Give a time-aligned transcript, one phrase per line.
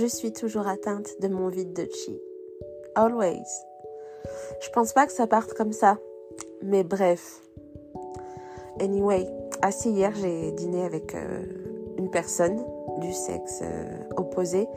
[0.00, 2.18] je suis toujours atteinte de mon vide de chi.
[2.94, 3.44] Always.
[4.62, 5.98] Je pense pas que ça parte comme ça.
[6.62, 7.42] Mais bref.
[8.80, 9.26] Anyway,
[9.60, 11.42] assez hier, j'ai dîné avec euh,
[11.98, 12.64] une personne
[13.00, 14.68] du sexe euh, opposé.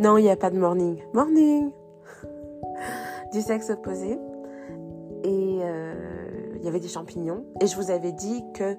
[0.00, 1.00] Non, il n'y a pas de morning.
[1.12, 1.70] Morning
[3.32, 4.18] Du sexe opposé.
[5.22, 5.94] Et euh,
[6.56, 7.44] il y avait des champignons.
[7.60, 8.76] Et je vous avais dit que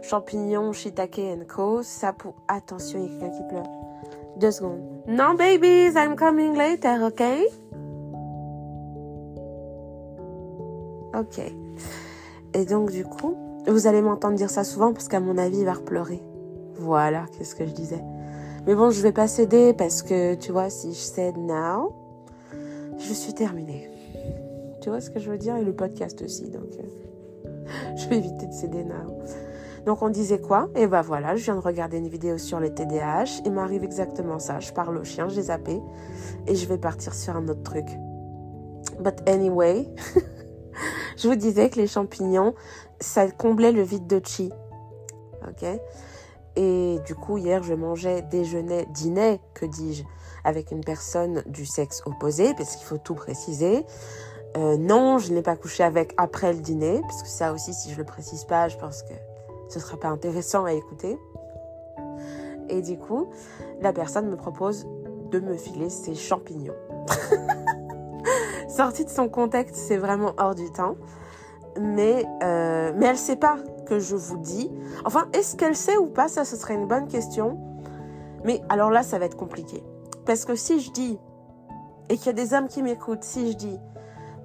[0.00, 2.36] champignons, shiitake and co, ça pour...
[2.48, 3.91] Attention, il y a quelqu'un qui pleure.
[4.42, 4.80] Deux secondes.
[5.06, 7.22] Non, babies, I'm coming later, ok?
[11.16, 11.40] Ok.
[12.52, 13.36] Et donc, du coup,
[13.68, 16.20] vous allez m'entendre dire ça souvent parce qu'à mon avis, il va repleurer.
[16.74, 18.02] Voilà, qu'est-ce que je disais.
[18.66, 21.92] Mais bon, je vais pas céder parce que, tu vois, si je cède now,
[22.98, 23.88] je suis terminée.
[24.80, 25.56] Tu vois ce que je veux dire?
[25.56, 27.46] Et le podcast aussi, donc euh,
[27.96, 29.22] je vais éviter de céder now.
[29.84, 30.68] Donc on disait quoi?
[30.76, 33.42] Et ben voilà, je viens de regarder une vidéo sur les TDAH.
[33.44, 34.60] Il m'arrive exactement ça.
[34.60, 35.80] Je parle aux chiens, je les zappé
[36.46, 37.86] et je vais partir sur un autre truc.
[39.00, 39.88] But anyway,
[41.16, 42.54] je vous disais que les champignons,
[43.00, 44.52] ça comblait le vide de chi.
[45.48, 45.66] Ok?
[46.54, 50.04] Et du coup, hier, je mangeais, déjeuner, dîner, que dis-je,
[50.44, 53.86] avec une personne du sexe opposé, parce qu'il faut tout préciser.
[54.56, 57.90] Euh, non, je n'ai pas couché avec après le dîner, parce que ça aussi, si
[57.90, 59.14] je le précise pas, je pense que
[59.72, 61.18] ce sera pas intéressant à écouter.
[62.68, 63.28] Et du coup,
[63.80, 64.86] la personne me propose
[65.30, 66.76] de me filer ses champignons.
[68.68, 70.96] Sorti de son contexte, c'est vraiment hors du temps.
[71.80, 73.56] Mais, euh, elle sait pas
[73.86, 74.70] que je vous dis.
[75.04, 77.58] Enfin, est-ce qu'elle sait ou pas Ça, ce serait une bonne question.
[78.44, 79.82] Mais alors là, ça va être compliqué.
[80.26, 81.18] Parce que si je dis,
[82.08, 83.78] et qu'il y a des hommes qui m'écoutent, si je dis,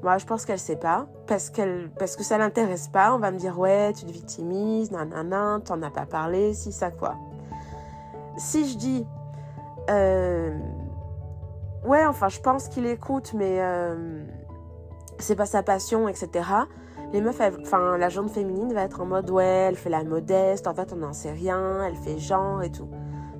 [0.04, 3.14] moi, je pense qu'elle sait pas parce qu'elle, parce que ça l'intéresse pas.
[3.14, 6.92] On va me dire ouais, tu te victimises, nanana, t'en as pas parlé, si ça
[6.92, 7.16] quoi.
[8.38, 9.08] Si je dis
[9.90, 10.56] euh,
[11.86, 14.24] ouais, enfin, je pense qu'il écoute, mais euh,
[15.20, 16.48] c'est pas sa passion, etc.
[17.14, 20.68] Les meufs, enfin, la jeune féminine va être en mode ouais, elle fait la modeste.
[20.68, 22.90] En fait, on n'en sait rien, elle fait genre et tout.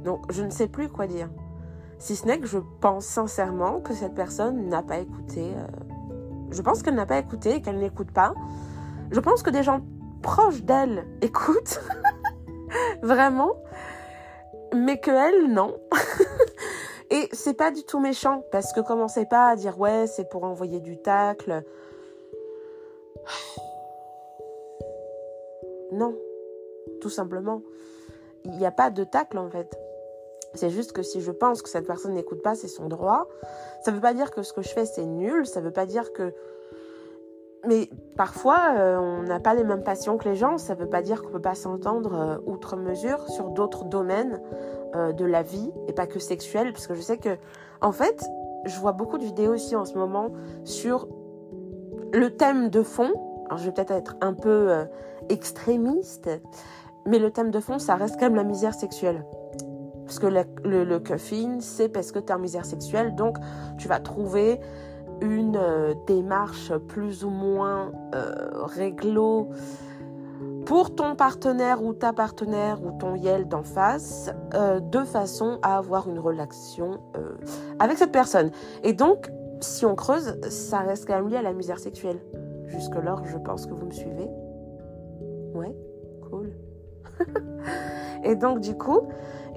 [0.04, 1.30] Donc, je ne sais plus quoi dire.
[2.00, 5.52] Si ce n'est que je pense sincèrement que cette personne n'a pas écouté.
[5.56, 5.68] Euh,
[6.52, 8.34] je pense qu'elle n'a pas écouté, qu'elle n'écoute pas.
[9.12, 9.82] Je pense que des gens
[10.22, 11.82] proches d'elle écoutent.
[13.02, 13.54] Vraiment.
[14.74, 15.78] Mais que elle, non.
[17.10, 20.44] Et c'est pas du tout méchant, parce que commencez pas à dire ouais, c'est pour
[20.44, 21.64] envoyer du tacle.
[25.94, 26.14] Non,
[27.00, 27.62] tout simplement.
[28.44, 29.74] Il n'y a pas de tacle en fait.
[30.58, 33.28] C'est juste que si je pense que cette personne n'écoute pas, c'est son droit.
[33.84, 35.72] Ça ne veut pas dire que ce que je fais c'est nul, ça ne veut
[35.72, 36.34] pas dire que...
[37.66, 40.90] Mais parfois, euh, on n'a pas les mêmes passions que les gens, ça ne veut
[40.90, 44.42] pas dire qu'on ne peut pas s'entendre euh, outre mesure sur d'autres domaines
[44.96, 47.38] euh, de la vie, et pas que sexuel, parce que je sais que,
[47.82, 48.24] en fait,
[48.66, 50.30] je vois beaucoup de vidéos aussi en ce moment
[50.64, 51.08] sur
[52.14, 53.12] le thème de fond.
[53.48, 54.86] Alors je vais peut-être être un peu
[55.30, 56.30] extrémiste,
[57.06, 59.26] mais le thème de fond, ça reste quand même la misère sexuelle.
[60.08, 61.02] Parce que le, le,
[61.60, 63.36] c'est parce que tu es en misère sexuelle, donc
[63.78, 64.62] tu vas trouver
[65.20, 69.50] une euh, démarche plus ou moins euh, réglo
[70.66, 75.78] pour ton partenaire ou ta partenaire ou ton yel d'en face, euh, de façon à
[75.78, 77.02] avoir une relation
[77.80, 78.52] avec cette personne.
[78.84, 79.30] Et donc,
[79.60, 82.20] si on creuse, ça reste quand même lié à la misère sexuelle.
[82.68, 84.30] Jusque-là, je pense que vous me suivez.
[85.54, 85.76] Ouais,
[86.30, 86.54] cool.
[88.24, 89.02] et donc, du coup,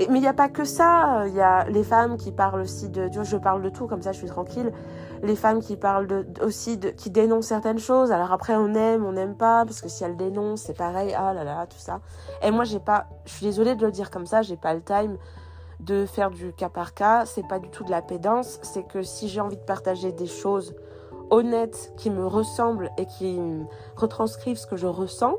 [0.09, 1.25] mais il n'y a pas que ça.
[1.27, 3.11] Il y a les femmes qui parlent aussi de.
[3.23, 4.73] Je parle de tout, comme ça je suis tranquille.
[5.23, 8.11] Les femmes qui parlent aussi qui dénoncent certaines choses.
[8.11, 11.15] Alors après, on aime, on n'aime pas, parce que si elles dénoncent, c'est pareil.
[11.17, 12.01] Ah là là, tout ça.
[12.43, 13.07] Et moi, j'ai pas.
[13.27, 15.19] Je suis désolée de le dire comme ça, j'ai pas le time
[15.81, 17.27] de faire du cas par cas.
[17.27, 18.59] C'est pas du tout de la pédance.
[18.63, 20.75] C'est que si j'ai envie de partager des choses
[21.31, 23.39] honnêtes qui me ressemblent et qui
[23.97, 25.35] retranscrivent ce que je ressens,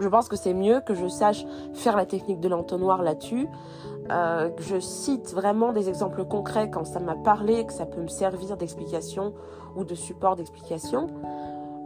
[0.00, 3.48] je pense que c'est mieux que je sache faire la technique de l'entonnoir là-dessus,
[4.10, 8.00] euh, que je cite vraiment des exemples concrets quand ça m'a parlé, que ça peut
[8.00, 9.34] me servir d'explication
[9.76, 11.08] ou de support d'explication.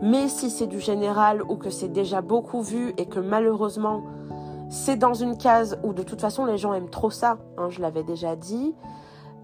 [0.00, 4.02] Mais si c'est du général ou que c'est déjà beaucoup vu et que malheureusement
[4.68, 7.80] c'est dans une case où de toute façon les gens aiment trop ça, hein, je
[7.80, 8.74] l'avais déjà dit,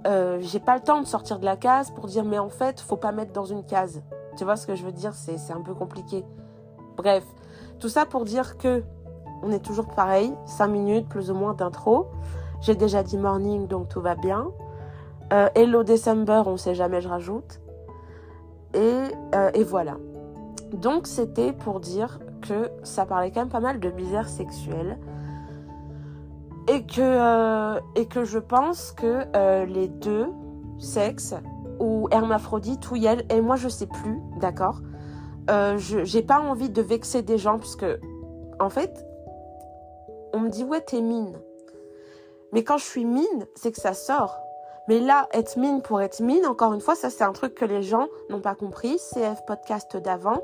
[0.07, 2.81] euh, j'ai pas le temps de sortir de la case pour dire mais en fait
[2.81, 4.03] faut pas mettre dans une case.
[4.37, 5.15] Tu vois ce que je veux dire?
[5.15, 6.25] C'est un peu compliqué.
[6.97, 7.25] Bref,
[7.79, 8.83] tout ça pour dire que
[9.43, 12.09] on est toujours pareil, 5 minutes plus ou moins d'intro.
[12.61, 14.49] J'ai déjà dit morning, donc tout va bien.
[15.33, 17.61] Euh, hello December, on sait jamais, je rajoute.
[18.75, 19.05] Et,
[19.35, 19.97] euh, et voilà.
[20.73, 24.99] Donc c'était pour dire que ça parlait quand même pas mal de misère sexuelle.
[26.71, 30.29] et que, euh, et que je pense que les deux
[30.79, 31.35] sexes,
[31.81, 34.81] ou hermaphrodite ou yel, et moi je sais plus, d'accord?
[35.49, 37.87] Euh, J'ai pas envie de vexer des gens, puisque
[38.61, 39.07] en fait,
[40.33, 41.39] on me dit ouais, t'es mine.
[42.53, 44.39] Mais quand je suis mine, c'est que ça sort.
[44.89, 47.67] Mais là, être mine pour être mine, encore une fois, ça c'est un truc que
[47.67, 48.97] les gens n'ont pas compris.
[48.97, 50.41] CF podcast d'avant,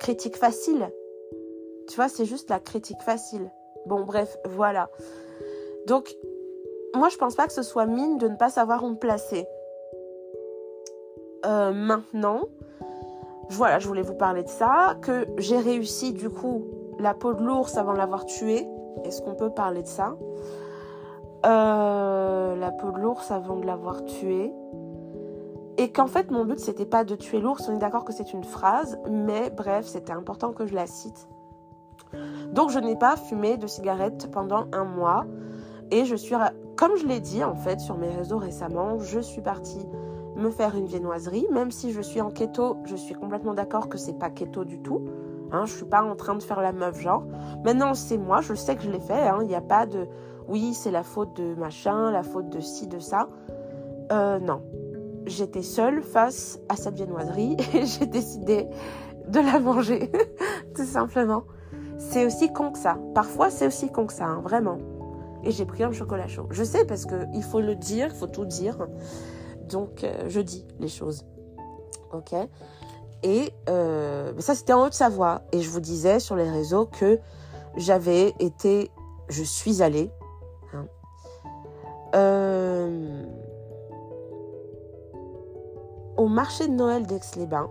[0.00, 0.90] critique facile.
[1.88, 3.50] Tu vois, c'est juste la critique facile.
[3.86, 4.90] Bon, bref, voilà.
[5.86, 6.14] Donc,
[6.94, 9.46] moi, je pense pas que ce soit mine de ne pas savoir où me placer.
[11.46, 12.42] Euh, maintenant,
[13.50, 16.64] voilà, je voulais vous parler de ça, que j'ai réussi du coup
[16.98, 18.66] la peau de l'ours avant de l'avoir tué.
[19.04, 20.16] Est-ce qu'on peut parler de ça?
[21.46, 24.52] Euh, La peau de l'ours avant de l'avoir tué.
[25.76, 27.68] Et qu'en fait, mon but, c'était pas de tuer l'ours.
[27.68, 31.28] On est d'accord que c'est une phrase, mais bref, c'était important que je la cite.
[32.52, 35.24] Donc, je n'ai pas fumé de cigarette pendant un mois.
[35.92, 36.34] Et je suis,
[36.76, 39.86] comme je l'ai dit en fait sur mes réseaux récemment, je suis partie
[40.38, 41.46] me faire une viennoiserie.
[41.52, 44.80] Même si je suis en keto, je suis complètement d'accord que c'est pas keto du
[44.80, 45.04] tout.
[45.50, 47.24] Hein, je suis pas en train de faire la meuf genre.
[47.64, 49.28] Maintenant c'est moi, je sais que je l'ai fait.
[49.28, 49.38] Hein.
[49.42, 50.06] Il n'y a pas de
[50.46, 53.28] oui c'est la faute de machin, la faute de ci de ça.
[54.12, 54.62] Euh, non,
[55.26, 58.68] j'étais seule face à cette viennoiserie et j'ai décidé
[59.28, 60.10] de la manger
[60.74, 61.44] tout simplement.
[61.98, 62.98] C'est aussi con que ça.
[63.14, 64.78] Parfois c'est aussi con que ça, hein, vraiment
[65.44, 66.46] et j'ai pris un chocolat chaud.
[66.50, 68.76] Je sais parce qu'il faut le dire, il faut tout dire.
[69.68, 71.24] Donc euh, je dis les choses.
[72.12, 72.34] Ok?
[73.22, 75.42] Et euh, ça c'était en Haute-Savoie.
[75.52, 77.18] Et je vous disais sur les réseaux que
[77.76, 78.90] j'avais été,
[79.28, 80.10] je suis allée.
[80.74, 80.86] Hein,
[82.14, 83.24] euh,
[86.16, 87.70] au marché de Noël d'Aix-les-Bains.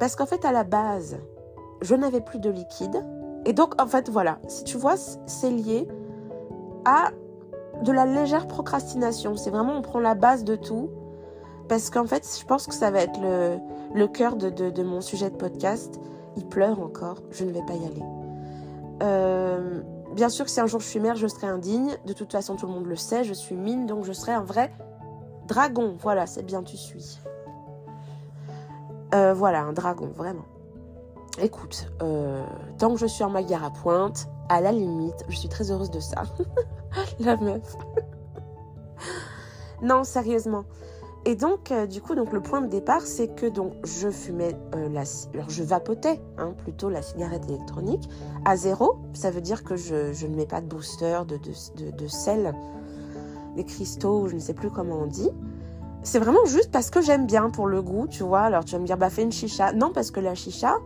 [0.00, 1.18] Parce qu'en fait, à la base,
[1.82, 3.04] je n'avais plus de liquide.
[3.44, 5.86] Et donc, en fait, voilà, si tu vois, c'est lié
[6.84, 7.10] à
[7.82, 9.36] de la légère procrastination.
[9.36, 10.90] C'est vraiment, on prend la base de tout.
[11.68, 13.20] Parce qu'en fait, je pense que ça va être
[13.94, 16.00] le, cœur de, mon sujet de podcast.
[16.36, 18.02] Il pleure encore, je ne vais pas y aller.
[19.02, 19.80] Euh,
[20.14, 21.96] bien sûr que si un jour je suis mère, je serai indigne.
[22.06, 24.42] De toute façon, tout le monde le sait, je suis mine, donc je serai un
[24.42, 24.72] vrai
[25.46, 25.96] dragon.
[26.00, 27.18] Voilà, c'est bien, tu suis.
[29.14, 30.44] Euh, voilà, un dragon, vraiment.
[31.40, 32.44] Écoute, euh,
[32.78, 35.90] tant que je suis en ma à pointe, à la limite, je suis très heureuse
[35.90, 36.22] de ça.
[37.20, 37.76] la meuf.
[39.82, 40.64] non, sérieusement.
[41.28, 43.48] Et donc, euh, du coup, donc le point de départ, c'est que
[43.84, 44.88] je fumais euh,
[45.34, 48.08] alors je vapotais hein, plutôt la cigarette électronique
[48.46, 48.96] à zéro.
[49.12, 52.54] Ça veut dire que je, ne mets pas de booster, de, sel,
[53.56, 55.28] des cristaux, je ne sais plus comment on dit.
[56.02, 58.40] C'est vraiment juste parce que j'aime bien pour le goût, tu vois.
[58.40, 59.74] Alors tu vas me dire, bah fais une chicha.
[59.74, 60.78] Non, parce que la chicha,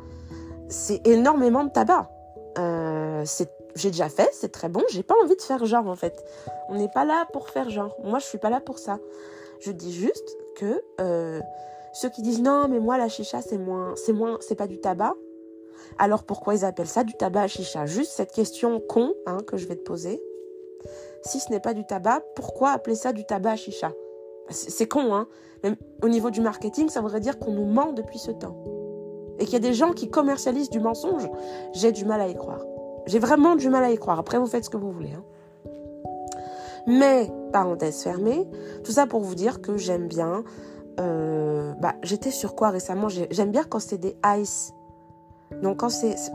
[0.69, 2.11] c'est énormément de tabac.
[2.59, 3.25] Euh,
[3.77, 4.83] j'ai déjà fait, c'est très bon.
[4.91, 6.25] J'ai pas envie de faire genre en fait.
[6.69, 7.95] On n'est pas là pour faire genre.
[8.03, 8.99] Moi, je suis pas là pour ça.
[9.65, 11.41] Je dis juste que euh,
[11.93, 14.81] ceux qui disent non, mais moi la chicha c'est moins, c'est moins, c'est pas du
[14.81, 15.15] tabac.
[15.99, 17.87] Alors pourquoi ils appellent ça du tabac à chicha?
[17.87, 20.23] Juste cette question con hein, que je vais te poser.
[21.23, 23.93] Si ce n'est pas du tabac, pourquoi appeler ça du tabac à chicha
[24.51, 25.29] C'est con, hein
[25.63, 28.57] Même au niveau du marketing, ça voudrait dire qu'on nous ment depuis ce temps
[29.39, 31.29] et qu'il y a des gens qui commercialisent du mensonge,
[31.73, 32.65] j'ai du mal à y croire.
[33.07, 34.19] J'ai vraiment du mal à y croire.
[34.19, 35.13] Après, vous faites ce que vous voulez.
[35.13, 35.25] Hein.
[36.87, 38.49] Mais, parenthèse fermée,
[38.85, 40.43] tout ça pour vous dire que j'aime bien.
[41.01, 43.09] Euh, bah, j'étais sur quoi récemment?
[43.09, 44.73] J'aime bien quand c'est des ice.
[45.63, 45.91] Donc, quand,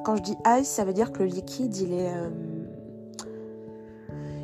[0.05, 2.13] quand je dis ice, ça veut dire que le liquide, il est.
[2.13, 2.29] Euh,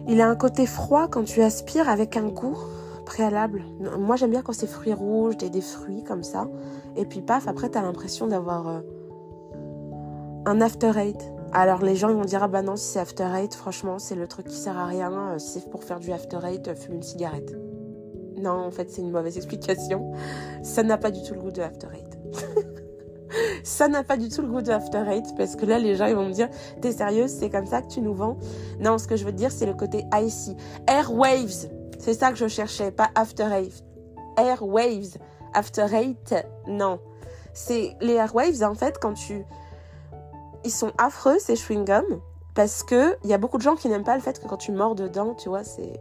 [0.07, 2.57] il a un côté froid quand tu aspires avec un goût
[3.05, 3.63] préalable.
[3.98, 6.50] Moi, j'aime bien quand c'est fruits rouges, des, des fruits comme ça.
[6.98, 8.79] Et puis, paf, après, tu as l'impression d'avoir euh,
[10.45, 11.32] un after eight.
[11.53, 14.15] Alors, les gens, ils vont dire, ah bah non, si c'est after eight, franchement, c'est
[14.15, 15.12] le truc qui sert à rien.
[15.12, 17.55] Euh, si c'est pour faire du after eight, euh, fume une cigarette.
[18.38, 20.12] Non, en fait, c'est une mauvaise explication.
[20.63, 22.17] Ça n'a pas du tout le goût de after eight.
[23.63, 26.05] ça n'a pas du tout le goût de After Eight parce que là les gens
[26.05, 26.50] ils vont me dire
[26.81, 28.38] t'es sérieuse c'est comme ça que tu nous vends?
[28.79, 30.55] Non ce que je veux dire c'est le côté icy
[30.88, 31.67] airwaves
[32.03, 33.81] c'est ça que je cherchais, pas After Eight.
[34.38, 35.17] Airwaves.
[35.53, 36.36] After Eight,
[36.67, 37.00] non.
[37.53, 39.45] C'est les Airwaves, en fait, quand tu.
[40.65, 42.20] Ils sont affreux, ces chewing-gums,
[42.53, 44.58] parce que il y a beaucoup de gens qui n'aiment pas le fait que quand
[44.58, 46.00] tu mords dedans, tu vois, c'est.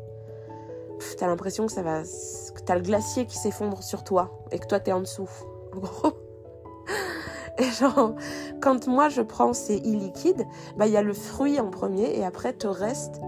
[1.18, 2.02] T'as l'impression que ça va.
[2.02, 5.28] que t'as le glacier qui s'effondre sur toi et que toi t'es en dessous.
[5.74, 6.12] En gros.
[7.58, 8.14] Et genre,
[8.62, 12.24] quand moi je prends ces e-liquides, bah il y a le fruit en premier et
[12.24, 13.20] après te reste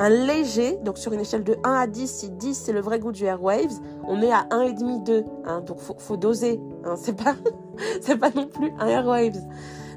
[0.00, 2.98] un léger, donc sur une échelle de 1 à 10, si 10 c'est le vrai
[2.98, 5.24] goût du Airwaves, on est à 1,5, 2.
[5.44, 6.58] Hein, donc faut, faut doser.
[6.84, 7.34] Hein, c'est pas,
[8.16, 9.40] pas non plus un Airwaves.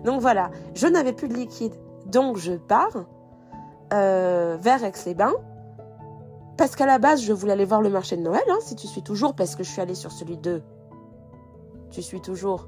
[0.04, 1.74] Donc voilà, je n'avais plus de liquide.
[2.06, 3.06] Donc je pars
[3.94, 5.34] euh, vers Aix-les-Bains.
[6.58, 8.88] Parce qu'à la base, je voulais aller voir le marché de Noël, hein, si tu
[8.88, 10.62] suis toujours, parce que je suis allée sur celui de...
[11.90, 12.68] Tu suis toujours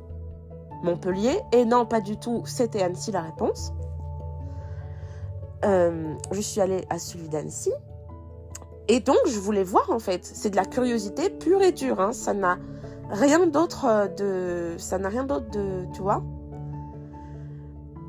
[0.84, 1.40] Montpellier.
[1.52, 3.74] Et non, pas du tout, c'était Annecy la réponse.
[5.64, 7.72] Euh, je suis allée à celui d'Annecy.
[8.88, 10.26] Et donc, je voulais voir, en fait.
[10.26, 12.00] C'est de la curiosité pure et dure.
[12.00, 12.12] Hein.
[12.12, 12.58] Ça n'a
[13.10, 14.78] rien d'autre euh, de...
[14.78, 15.86] Ça n'a rien d'autre de...
[15.94, 16.24] Tu vois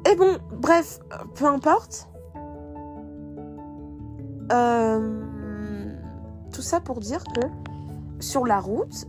[0.09, 1.01] Et bon, bref,
[1.35, 2.09] peu importe.
[4.53, 5.93] Euh,
[6.53, 7.41] tout ça pour dire que
[8.21, 9.07] sur la route,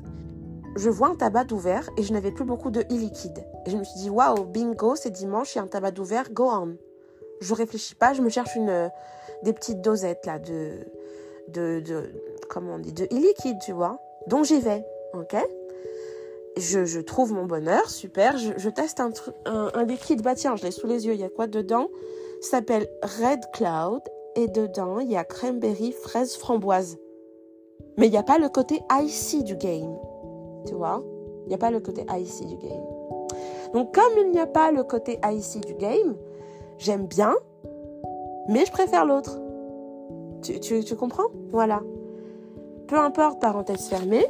[0.75, 3.45] je vois un tabac d'ouvert et je n'avais plus beaucoup de e-liquide.
[3.65, 6.31] Et je me suis dit, waouh, bingo, c'est dimanche, il y a un tabac d'ouvert,
[6.31, 6.77] go on.
[7.41, 8.89] Je réfléchis pas, je me cherche une,
[9.43, 10.87] des petites dosettes là de,
[11.49, 12.11] de, de
[12.49, 13.99] comment on dit, de e-liquide, tu vois.
[14.27, 15.35] Donc j'y vais, ok?
[16.59, 18.37] Je, trouve mon bonheur, super.
[18.37, 21.47] Je, teste un, liquide, bah tiens, je l'ai sous les yeux, il y a quoi
[21.47, 21.87] dedans?
[22.41, 24.01] Ça s'appelle Red Cloud
[24.35, 26.97] et dedans, il y a cranberry, fraise, framboise.
[27.97, 29.97] Mais il n'y a pas le côté icy du game.
[30.67, 31.03] Tu vois?
[31.45, 32.83] Il n'y a pas le côté icy du game.
[33.73, 36.15] Donc comme il n'y a pas le côté icy du game,
[36.77, 37.35] j'aime bien,
[38.47, 39.39] mais je préfère l'autre.
[40.43, 41.27] Tu, tu, comprends?
[41.51, 41.81] Voilà.
[42.87, 44.25] Peu importe, parenthèse fermée.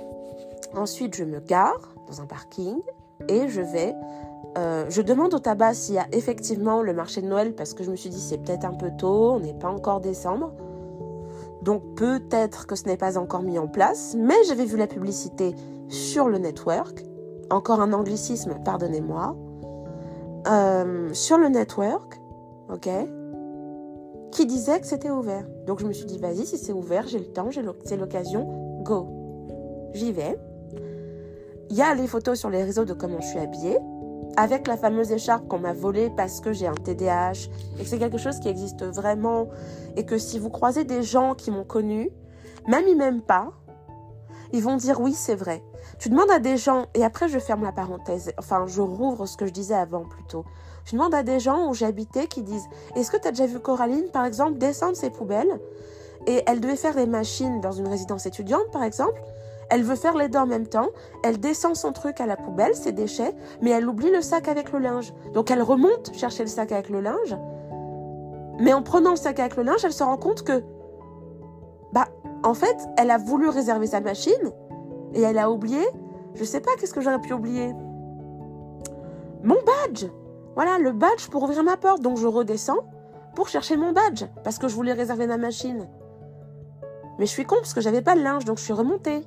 [0.74, 2.79] Ensuite, je me gare dans un parking
[3.27, 3.95] et je vais...
[4.57, 7.83] Euh, je demande au tabac s'il y a effectivement le marché de Noël parce que
[7.83, 10.51] je me suis dit c'est peut-être un peu tôt, on n'est pas encore décembre.
[11.61, 15.53] Donc peut-être que ce n'est pas encore mis en place, mais j'avais vu la publicité
[15.89, 17.03] sur le network,
[17.49, 19.35] encore un anglicisme, pardonnez-moi,
[20.47, 22.21] euh, sur le network,
[22.71, 22.89] ok,
[24.31, 25.45] qui disait que c'était ouvert.
[25.65, 27.49] Donc je me suis dit, vas-y, si c'est ouvert, j'ai le temps,
[27.83, 29.07] c'est l'occasion, go.
[29.93, 30.37] J'y vais.
[31.69, 33.77] Il y a les photos sur les réseaux de comment je suis habillée
[34.38, 37.97] avec la fameuse écharpe qu'on m'a volée parce que j'ai un TDAH et que c'est
[37.97, 39.47] quelque chose qui existe vraiment
[39.95, 42.12] et que si vous croisez des gens qui m'ont connu,
[42.67, 43.51] même ils m'aiment pas,
[44.53, 45.63] ils vont dire oui, c'est vrai.
[46.00, 49.36] Tu demandes à des gens, et après je ferme la parenthèse, enfin je rouvre ce
[49.38, 50.45] que je disais avant plutôt.
[50.86, 53.59] Tu demandes à des gens où j'habitais qui disent Est-ce que tu as déjà vu
[53.59, 55.59] Coraline, par exemple, descendre ses poubelles?
[56.27, 59.21] Et elle devait faire des machines dans une résidence étudiante, par exemple.
[59.69, 60.88] Elle veut faire les deux en même temps.
[61.24, 64.71] Elle descend son truc à la poubelle, ses déchets, mais elle oublie le sac avec
[64.71, 65.13] le linge.
[65.33, 67.38] Donc elle remonte chercher le sac avec le linge.
[68.59, 70.63] Mais en prenant le sac avec le linge, elle se rend compte que,
[71.93, 72.07] bah,
[72.43, 74.51] en fait, elle a voulu réserver sa machine
[75.13, 75.86] et elle a oublié.
[76.33, 77.74] Je sais pas, qu'est-ce que j'aurais pu oublier?
[79.43, 80.05] Mon badge
[80.55, 82.01] Voilà, le badge pour ouvrir ma porte.
[82.01, 82.79] Donc je redescends
[83.36, 85.88] pour chercher mon badge parce que je voulais réserver ma machine.
[87.19, 89.24] Mais je suis con parce que j'avais pas le linge, donc je suis remontée.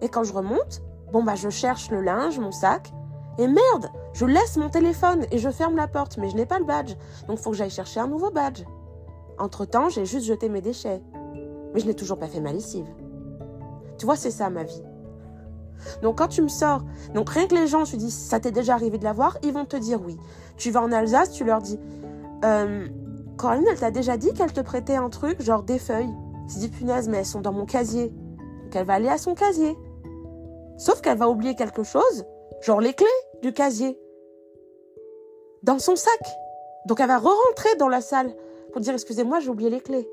[0.00, 2.92] Et quand je remonte, bon bah je cherche le linge, mon sac,
[3.38, 6.58] et merde, je laisse mon téléphone et je ferme la porte, mais je n'ai pas
[6.58, 6.94] le badge.
[7.28, 8.64] Donc faut que j'aille chercher un nouveau badge.
[9.38, 11.00] Entre-temps, j'ai juste jeté mes déchets.
[11.72, 12.86] Mais je n'ai toujours pas fait ma lessive.
[13.96, 14.82] Tu vois, c'est ça ma vie.
[16.02, 16.82] Donc quand tu me sors,
[17.14, 19.64] donc rien que les gens, tu dis, ça t'est déjà arrivé de l'avoir, ils vont
[19.64, 20.18] te dire oui.
[20.56, 21.78] Tu vas en Alsace, tu leur dis,
[22.44, 22.88] euh,
[23.36, 26.12] Coraline, elle t'a déjà dit qu'elle te prêtait un truc, genre des feuilles.
[26.52, 28.08] Tu dis, punaise, mais elles sont dans mon casier.
[28.08, 29.76] Donc elle va aller à son casier.
[30.78, 32.24] Sauf qu'elle va oublier quelque chose,
[32.62, 33.06] genre les clés
[33.42, 34.00] du casier,
[35.62, 36.20] dans son sac.
[36.86, 38.34] Donc elle va re-rentrer dans la salle
[38.72, 40.08] pour dire excusez-moi, j'ai oublié les clés.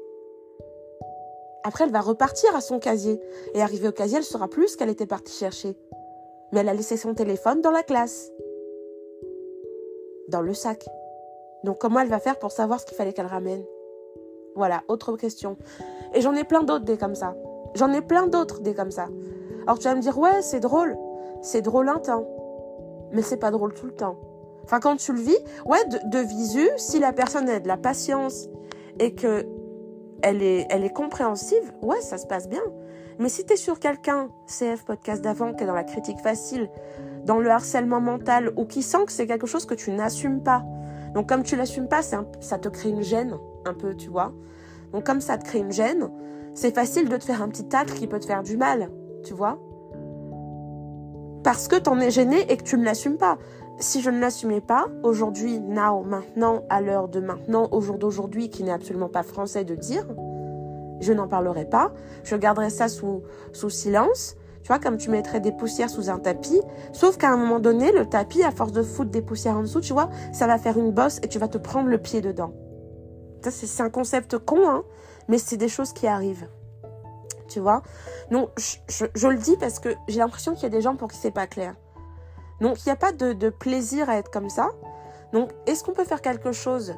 [1.63, 3.19] Après, elle va repartir à son casier.
[3.55, 5.75] Et arrivée au casier, elle saura plus ce qu'elle était partie chercher.
[6.51, 8.31] Mais elle a laissé son téléphone dans la classe.
[10.29, 10.86] Dans le sac.
[11.63, 13.65] Donc comment elle va faire pour savoir ce qu'il fallait qu'elle ramène?
[14.55, 15.57] Voilà, autre question.
[16.13, 17.36] Et j'en ai plein d'autres des comme ça.
[17.74, 19.07] J'en ai plein d'autres des comme ça.
[19.65, 20.95] Alors tu vas me dire, ouais, c'est drôle.
[21.41, 22.27] C'est drôle un temps.
[23.12, 24.17] Mais c'est pas drôle tout le temps.
[24.63, 28.48] Enfin, quand tu le vis, ouais, de, visu, si la personne a de la patience
[29.00, 29.45] et que
[30.24, 32.63] elle est, elle est compréhensive, ouais, ça se passe bien.
[33.19, 36.69] Mais si tu es sur quelqu'un, CF podcast d'avant, qui est dans la critique facile,
[37.25, 40.63] dans le harcèlement mental, ou qui sent que c'est quelque chose que tu n'assumes pas.
[41.13, 42.24] Donc comme tu l'assumes pas, ça
[42.57, 44.34] te crée une gêne, un peu, tu vois.
[44.93, 46.10] Donc comme ça te crée une gêne,
[46.55, 48.89] c'est facile de te faire un petit tacle qui peut te faire du mal
[49.25, 49.60] tu vois.
[51.44, 53.38] Parce que t'en es gêné et que tu ne l'assumes pas.
[53.77, 58.50] Si je ne l'assumais pas, aujourd'hui, now, maintenant, à l'heure de maintenant, au jour d'aujourd'hui,
[58.50, 60.08] qui n'est absolument pas français de dire,
[61.01, 61.91] je n'en parlerai pas,
[62.24, 63.22] je garderai ça sous,
[63.70, 66.62] silence, tu vois, comme tu mettrais des poussières sous un tapis,
[66.94, 69.82] sauf qu'à un moment donné, le tapis, à force de foutre des poussières en dessous,
[69.82, 72.53] tu vois, ça va faire une bosse et tu vas te prendre le pied dedans.
[73.48, 74.84] C'est un concept con, hein,
[75.27, 76.48] mais c'est des choses qui arrivent
[77.48, 77.82] tu vois.
[78.32, 81.10] Donc, je, je, le dis parce que j'ai l'impression qu'il y a des gens pour
[81.10, 81.75] qui c'est pas clair.
[82.62, 84.70] Donc, il n'y a pas de, de, plaisir à être comme ça.
[85.34, 86.96] Donc, est-ce qu'on peut faire quelque chose?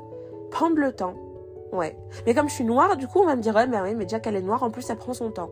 [0.52, 1.16] Prendre le temps,
[1.74, 1.98] Ouais.
[2.26, 4.06] Mais comme je suis noire, du coup, on va me dire, ouais, mais oui, mais
[4.06, 5.50] déjà qu'elle est noire, en plus, ça prend son temps.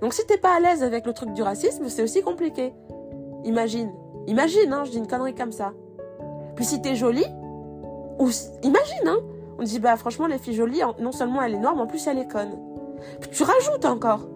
[0.00, 2.74] Donc si t'es pas à l'aise avec le truc du racisme, c'est aussi compliqué.
[3.44, 3.92] Imagine.
[4.26, 5.72] Imagine, hein, je dis une connerie comme ça.
[6.56, 7.26] Puis si t'es jolie,
[8.18, 8.28] ou
[8.62, 9.18] imagine, hein,
[9.58, 12.04] on dit, bah franchement, les filles jolies, non seulement elle est noire, mais en plus
[12.08, 12.58] elle est conne.
[13.20, 14.26] Puis tu rajoutes encore.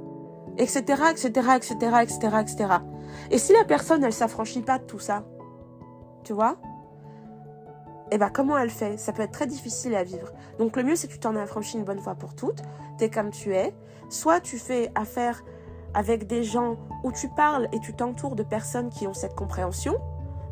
[0.58, 2.66] Etc, etc, etc, etc, etc.
[3.30, 5.24] Et si la personne, elle s'affranchit pas de tout ça,
[6.24, 6.56] tu vois
[8.12, 8.96] eh ben comment elle fait?
[8.98, 10.28] Ça peut être très difficile à vivre.
[10.58, 12.62] Donc le mieux c'est que tu t'en affranchis une bonne fois pour toutes,
[12.98, 13.74] t'es comme tu es.
[14.08, 15.42] Soit tu fais affaire
[15.92, 19.96] avec des gens où tu parles et tu t'entoures de personnes qui ont cette compréhension.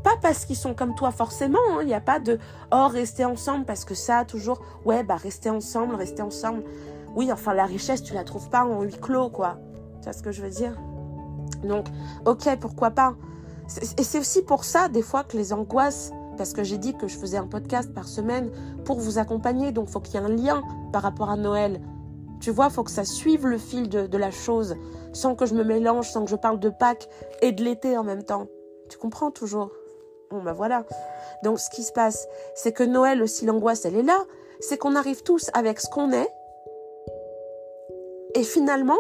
[0.02, 1.78] Pas parce qu'ils sont comme toi forcément, hein.
[1.82, 2.38] il n'y a pas de
[2.72, 6.64] oh rester ensemble parce que ça toujours ouais bah rester ensemble, rester ensemble.
[7.14, 9.58] Oui, enfin la richesse tu la trouves pas en huis clos quoi.
[10.04, 10.78] Tu vois ce que je veux dire?
[11.62, 11.86] Donc
[12.26, 13.14] OK, pourquoi pas?
[13.96, 17.08] Et c'est aussi pour ça des fois que les angoisses parce que j'ai dit que
[17.08, 18.50] je faisais un podcast par semaine
[18.84, 21.80] pour vous accompagner, donc faut qu'il y ait un lien par rapport à Noël.
[22.42, 24.76] Tu vois, faut que ça suive le fil de, la chose,
[25.14, 27.08] sans que je me mélange, sans que je parle de Pâques
[27.40, 28.48] et de l'été en même temps.
[28.90, 29.70] Tu comprends toujours?
[30.30, 30.84] Bon, ben voilà.
[31.44, 34.18] Donc, ce qui se passe, c'est que Noël aussi, l'angoisse, elle est là.
[34.60, 36.28] C'est qu'on arrive tous avec ce qu'on est.
[38.34, 38.98] Et finalement,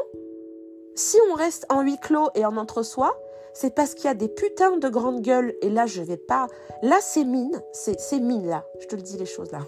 [0.94, 3.16] si on reste en huis clos et en entre-soi,
[3.52, 5.54] c'est parce qu'il y a des putains de grandes gueules.
[5.62, 6.48] Et là, je vais pas.
[6.82, 7.62] Là, c'est mine.
[7.72, 8.64] C'est mine, là.
[8.80, 9.60] Je te le dis, les choses, là.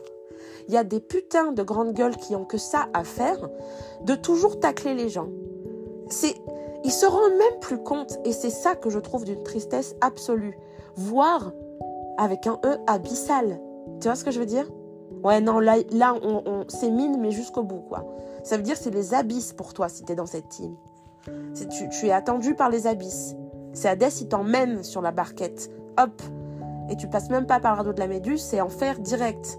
[0.69, 3.49] Il y a des putains de grandes gueules qui ont que ça à faire,
[4.03, 5.29] de toujours tacler les gens.
[6.09, 6.35] C'est,
[6.85, 10.59] ils se rendent même plus compte, et c'est ça que je trouve d'une tristesse absolue.
[10.97, 11.53] Voir
[12.19, 13.61] avec un E abyssal.
[14.01, 14.69] Tu vois ce que je veux dire?
[15.23, 18.05] Ouais, non, là, là on, c'est mine, mais jusqu'au bout, quoi.
[18.43, 20.77] Ça veut dire c'est les abysses pour toi si tu es dans cette team.
[22.01, 23.35] Tu, es attendu par les abysses.
[23.73, 25.71] C'est Hadès, il t'emmène sur la barquette.
[25.99, 26.23] Hop
[26.91, 29.59] Et tu passes même pas par le de la Méduse, c'est enfer direct.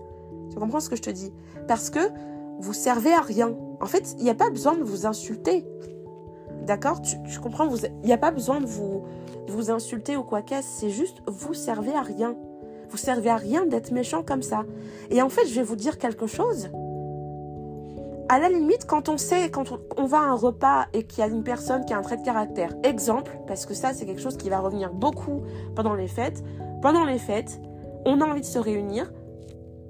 [0.49, 1.33] Tu comprends ce que je te dis?
[1.67, 1.99] Parce que
[2.59, 3.55] vous servez à rien.
[3.81, 5.65] En fait, il n'y a pas besoin de vous insulter.
[6.63, 7.01] D'accord?
[7.01, 7.67] Tu, comprends?
[8.01, 9.03] Il n'y a pas besoin de vous,
[9.47, 10.79] vous insulter ou quoi qu'est-ce.
[10.79, 12.35] C'est juste, vous servez à rien.
[12.89, 14.65] Vous servez à rien d'être méchant comme ça.
[15.09, 16.69] Et en fait, je vais vous dire quelque chose
[18.29, 21.21] à la limite, quand on sait, quand on, va à un repas et qu'il y
[21.21, 24.21] a une personne qui a un trait de caractère, exemple, parce que ça c'est quelque
[24.21, 25.43] chose qui va revenir beaucoup
[25.75, 26.43] pendant les fêtes,
[26.81, 27.59] pendant les fêtes,
[28.05, 29.11] on a envie de se réunir,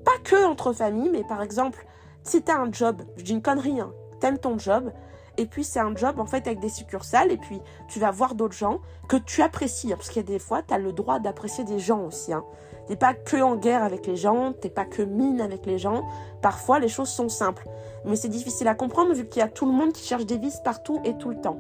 [0.06, 1.86] pas que entre familles, mais par exemple,
[2.24, 4.92] si tu as un job, je dis une connerie, hein, t'aimes ton job,
[5.38, 8.36] et puis c'est un job en fait avec des succursales, et puis tu vas voir
[8.36, 10.92] d'autres gens que tu apprécies, hein, parce qu'il y a des fois, tu as le
[10.92, 12.34] droit d'apprécier des gens aussi.
[12.34, 12.44] Hein.
[12.88, 16.04] T'es pas que en guerre avec les gens, t'es pas que mine avec les gens.
[16.42, 17.68] Parfois, les choses sont simples.
[18.08, 20.38] Mais c'est difficile à comprendre vu qu'il y a tout le monde qui cherche des
[20.38, 21.58] vices partout et tout le temps.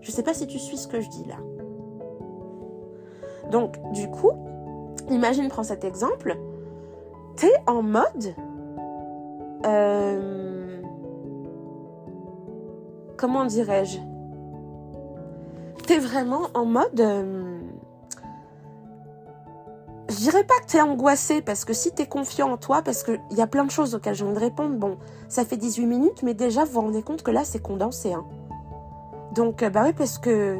[0.00, 1.36] Je sais pas si tu suis ce que je dis là.
[3.50, 4.32] Donc, du coup,
[5.10, 6.36] imagine, prends cet exemple.
[7.36, 8.34] T'es en mode.
[9.64, 10.80] Euh,
[13.16, 13.98] comment dirais-je?
[15.86, 17.00] T'es vraiment en mode.
[17.00, 17.60] Euh,
[20.12, 22.82] je dirais pas que tu es angoissé parce que si tu es confiant en toi,
[22.82, 24.98] parce qu'il y a plein de choses auxquelles j'ai envie de répondre, bon,
[25.28, 28.12] ça fait 18 minutes, mais déjà vous vous rendez compte que là c'est condensé.
[28.12, 28.24] Hein.
[29.34, 30.58] Donc, euh, bah oui, parce que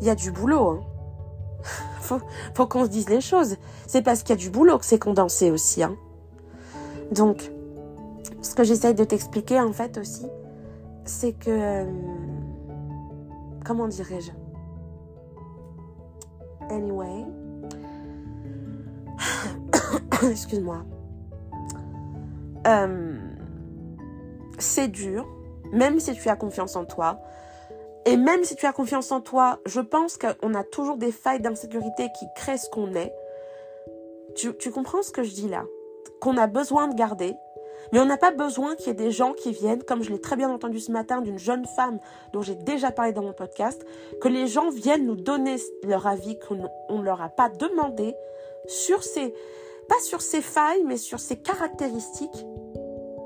[0.00, 0.70] il y a du boulot.
[0.70, 0.80] Hein.
[2.00, 2.20] faut,
[2.54, 3.56] faut qu'on se dise les choses.
[3.86, 5.82] C'est parce qu'il y a du boulot que c'est condensé aussi.
[5.82, 5.94] Hein.
[7.12, 7.52] Donc,
[8.42, 10.26] ce que j'essaye de t'expliquer en fait aussi,
[11.04, 11.50] c'est que.
[11.50, 11.84] Euh,
[13.64, 14.32] comment dirais-je?
[16.70, 17.39] Anyway.
[20.30, 20.84] Excuse-moi.
[22.66, 23.16] Euh,
[24.58, 25.26] c'est dur,
[25.72, 27.20] même si tu as confiance en toi.
[28.06, 31.40] Et même si tu as confiance en toi, je pense qu'on a toujours des failles
[31.40, 33.12] d'insécurité qui créent ce qu'on est.
[34.36, 35.64] Tu, tu, comprends ce que je dis là?
[36.20, 37.34] Qu'on a besoin de garder.
[37.92, 40.20] Mais on n'a pas besoin qu'il y ait des gens qui viennent, comme je l'ai
[40.20, 41.98] très bien entendu ce matin d'une jeune femme
[42.32, 43.84] dont j'ai déjà parlé dans mon podcast,
[44.20, 46.54] que les gens viennent nous donner leur avis qu'on
[46.98, 48.14] ne leur a pas demandé
[48.66, 49.34] sur ces,
[49.90, 52.46] pas sur ses failles, mais sur ses caractéristiques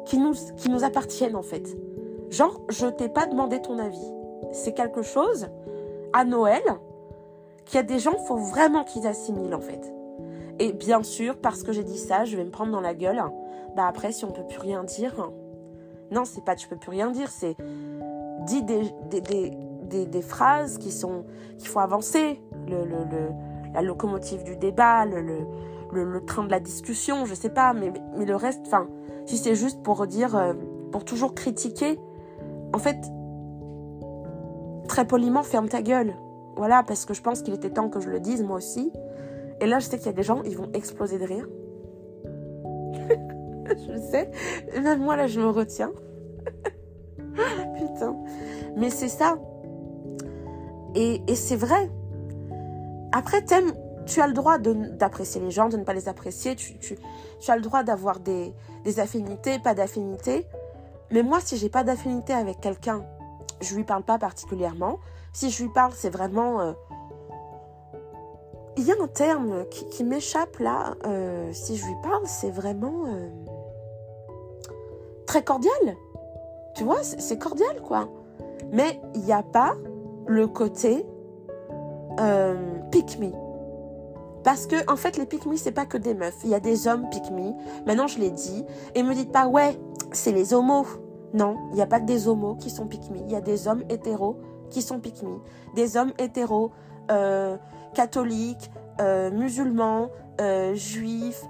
[0.07, 1.77] qui nous, qui nous appartiennent en fait.
[2.31, 4.11] Genre, je t'ai pas demandé ton avis.
[4.53, 5.49] C'est quelque chose,
[6.15, 6.63] à Noël,
[7.67, 9.93] qu'il y a des gens, faut vraiment qu'ils assimilent en fait.
[10.59, 13.23] Et bien sûr, parce que j'ai dit ça, je vais me prendre dans la gueule.
[13.77, 15.31] Bah après, si on peut plus rien dire,
[16.11, 17.57] non, c'est pas tu peux plus rien dire, c'est
[18.47, 21.25] dis des, phrases qui sont
[21.59, 22.41] qu'il faut avancer,
[23.75, 25.21] la locomotive du débat, le
[25.95, 28.89] le, train de la discussion, je sais pas, mais, mais le reste, enfin,
[29.27, 30.53] si c'est juste pour dire, euh,
[30.93, 31.99] pour toujours critiquer,
[32.73, 32.99] en fait,
[34.89, 36.15] très poliment, ferme ta gueule.
[36.57, 38.93] Voilà, parce que je pense qu'il était temps que je le dise, moi aussi.
[39.61, 41.49] Et là, je sais qu'il y a des gens, ils vont exploser de rire.
[43.69, 44.31] je sais.
[44.81, 45.93] Même moi, là, je me retiens.
[47.77, 48.17] Putain.
[48.77, 49.37] Mais c'est ça.
[50.95, 51.91] Et, et c'est vrai.
[53.13, 53.73] Après, t'aimes,
[54.07, 56.57] tu as le droit d'apprécier les gens, de ne pas les apprécier.
[56.57, 56.97] Tu,
[57.49, 58.53] as le droit d'avoir des,
[58.85, 60.47] des affinités, pas d'affinités.
[61.11, 63.05] Mais moi, si j'ai pas d'affinité avec quelqu'un,
[63.61, 64.99] je lui parle pas particulièrement.
[65.33, 66.61] Si je lui parle, c'est vraiment.
[66.61, 66.73] Euh,
[68.77, 70.95] il y a un terme qui, m'échappe là.
[71.07, 73.29] Euh, si je lui parle, c'est vraiment euh,
[75.27, 75.97] très cordial.
[76.75, 78.09] Tu vois, c'est cordial quoi.
[78.73, 79.75] Mais il n'y a pas
[80.27, 81.07] le côté
[82.91, 83.44] pick me.
[84.45, 86.37] Parce que, en fait, les pick me, c'est pas que des meufs.
[86.45, 87.53] Il y a des hommes pick me.
[87.87, 88.65] Maintenant, je l'ai dit.
[88.95, 89.79] Et me dites pas, ouais,
[90.13, 90.87] c'est les homos.
[91.33, 93.67] Non, il n'y a pas que des homos qui sont pick Il y a des
[93.67, 94.37] hommes hétéros
[94.71, 95.25] qui sont pick
[95.75, 96.71] Des hommes hétéros,
[97.11, 97.57] euh,
[97.95, 101.43] catholiques, euh, musulmans, euh, juifs,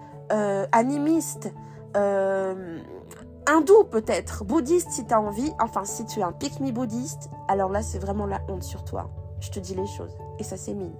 [0.72, 1.52] animistes,
[1.94, 5.52] hindous peut-être, bouddhistes si tu as envie.
[5.60, 9.10] Enfin, si tu es un pick bouddhiste, alors là, c'est vraiment la honte sur toi.
[9.40, 10.16] Je te dis les choses.
[10.38, 10.94] Et ça s'émine.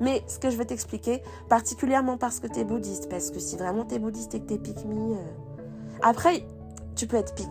[0.00, 3.56] Mais ce que je vais t'expliquer, particulièrement parce que tu es bouddhiste, parce que si
[3.56, 4.76] vraiment tu es bouddhiste et que tu es pick
[6.02, 6.44] Après,
[6.96, 7.48] tu peux être pick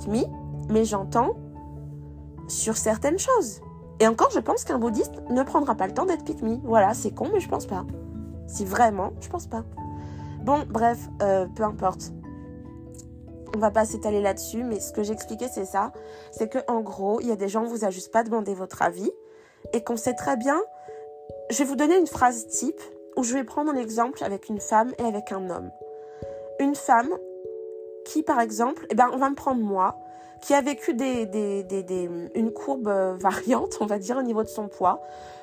[0.70, 1.36] mais j'entends
[2.48, 3.62] sur certaines choses.
[4.00, 7.12] Et encore, je pense qu'un bouddhiste ne prendra pas le temps d'être pick Voilà, c'est
[7.12, 7.86] con, mais je pense pas.
[8.48, 9.64] Si vraiment, je pense pas.
[10.44, 12.12] Bon, bref, euh, peu importe.
[13.56, 15.92] On va pas s'étaler là-dessus, mais ce que j'expliquais, c'est ça.
[16.32, 18.54] C'est que en gros, il y a des gens, on vous a juste pas demandé
[18.54, 19.12] votre avis
[19.74, 20.60] et qu'on sait très bien.
[21.52, 22.80] Je vais vous donner une phrase type
[23.18, 25.70] où je vais prendre l'exemple avec une femme et avec un homme.
[26.62, 27.10] Une femme
[28.06, 29.98] qui, par exemple, eh ben, on va me prendre moi,
[30.42, 34.44] qui a vécu des, des, des, une courbe euh, variante, on va dire, au niveau
[34.44, 35.02] de son poids,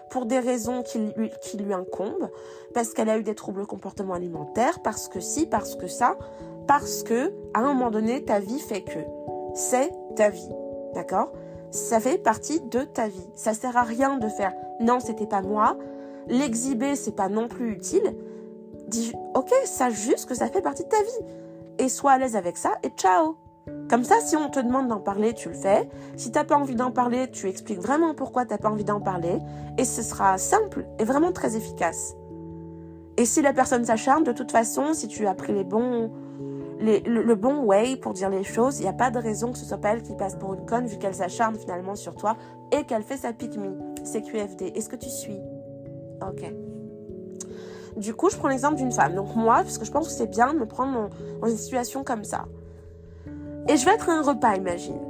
[0.09, 2.31] pour des raisons qui lui, qui lui incombent,
[2.73, 6.17] parce qu'elle a eu des troubles comportement alimentaires, parce que si, parce que ça,
[6.67, 8.99] parce que, à un moment donné, ta vie fait que.
[9.55, 10.49] C'est ta vie.
[10.95, 11.33] D'accord?
[11.71, 13.29] Ça fait partie de ta vie.
[13.35, 15.77] Ça sert à rien de faire non, c'était pas moi.
[16.27, 18.15] L'exhiber, c'est pas non plus utile.
[18.89, 21.27] Dis, ok, sache juste que ça fait partie de ta vie
[21.79, 23.37] et sois à l'aise avec ça et ciao.
[23.89, 25.89] Comme ça, si on te demande d'en parler, tu le fais.
[26.17, 29.39] Si t'as pas envie d'en parler, tu expliques vraiment pourquoi t'as pas envie d'en parler.
[29.79, 32.15] Et ce sera simple et vraiment très efficace.
[33.17, 36.11] Et si la personne s'acharne, de toute façon, si tu as pris les bons,
[36.81, 39.65] le, bon way pour dire les choses, il n'y a pas de raison que ce
[39.65, 42.37] soit pas elle qui passe pour une conne vu qu'elle s'acharne finalement sur toi
[42.71, 43.59] et qu'elle fait sa pique
[44.05, 44.73] C'est QFD.
[44.77, 45.41] Est-ce que tu suis?
[46.23, 46.53] Ok.
[47.97, 49.15] Du coup, je prends l'exemple d'une femme.
[49.15, 52.05] Donc moi, parce que je pense que c'est bien de me prendre dans une situation
[52.05, 52.47] comme ça.
[53.69, 55.01] Et je vais être à un repas, imagine.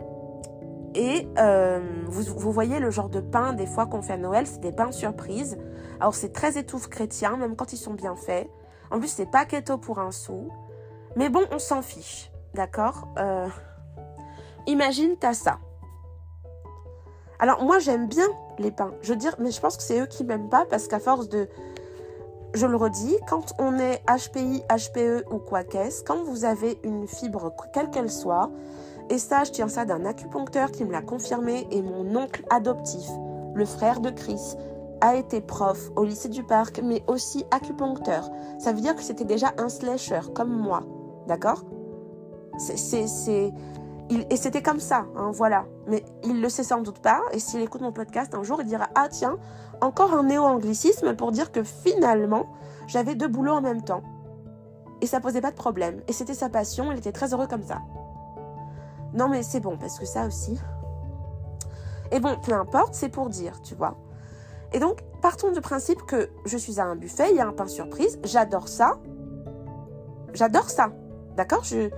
[0.94, 4.60] Et euh, vous, voyez le genre de pain des fois qu'on fait à Noël, c'est
[4.60, 5.58] des pains surprises.
[6.00, 8.48] Alors c'est très étouffe chrétien, même quand ils sont bien faits.
[8.90, 10.48] En plus, c'est pas keto pour un sou.
[11.14, 12.32] Mais bon, on s'en fiche.
[12.54, 13.08] D'accord?
[13.18, 13.48] Euh,
[14.68, 15.58] Imagine, t'as ça.
[17.38, 18.26] Alors moi, j'aime bien
[18.58, 18.92] les pains.
[19.02, 21.28] Je veux dire, mais je pense que c'est eux qui m'aiment pas parce qu'à force
[21.28, 21.48] de
[22.54, 27.06] je le redis, quand on est HPI, HPE ou quoi qu'est-ce, quand vous avez une
[27.06, 28.50] fibre, quelle qu'elle soit,
[29.10, 33.08] et ça, je tiens ça d'un acupuncteur qui me l'a confirmé, et mon oncle adoptif,
[33.54, 34.56] le frère de Chris,
[35.00, 38.30] a été prof au lycée du parc, mais aussi acupuncteur.
[38.58, 40.82] Ça veut dire que c'était déjà un slasher, comme moi.
[41.26, 41.64] D'accord?
[42.58, 43.52] C'est
[44.10, 45.66] et c'était comme ça, hein, voilà.
[45.86, 47.20] Mais il le sait sans doute pas.
[47.32, 49.36] Et s'il écoute mon podcast un jour, il dira Ah, tiens,
[49.80, 52.46] encore un néo-anglicisme pour dire que finalement,
[52.86, 54.02] j'avais deux boulots en même temps.
[55.00, 56.02] Et ça posait pas de problème.
[56.08, 57.82] Et c'était sa passion, il était très heureux comme ça.
[59.12, 60.58] Non, mais c'est bon, parce que ça aussi.
[62.10, 63.96] Et bon, peu importe, c'est pour dire, tu vois.
[64.72, 67.52] Et donc, partons du principe que je suis à un buffet, il y a un
[67.52, 68.98] pain surprise, j'adore ça.
[70.34, 70.90] J'adore ça.
[71.36, 71.64] D'accord?
[71.64, 71.90] Je,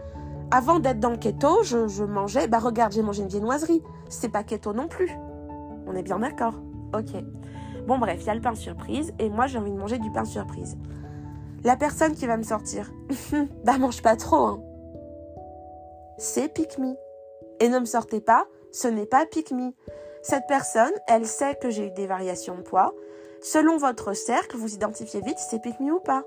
[0.50, 3.82] avant d'être dans le keto, je, mangeais, bah regarde, j'ai mangé une viennoiserie.
[4.08, 5.10] C'est pas keto non plus.
[5.86, 6.54] On est bien d'accord.
[6.92, 7.22] Ok.
[7.86, 10.10] Bon bref, il y a le pain surprise et moi j'ai envie de manger du
[10.10, 10.76] pain surprise.
[11.62, 12.90] La personne qui va me sortir,
[13.64, 14.62] bah mange pas trop, hein.
[16.18, 16.94] C'est pick me.
[17.60, 19.72] Et ne me sortez pas, ce n'est pas pick me.
[20.22, 22.94] Cette personne, elle sait que j'ai eu des variations de poids.
[23.40, 26.24] Selon votre cercle, vous identifiez vite si c'est pick ou pas.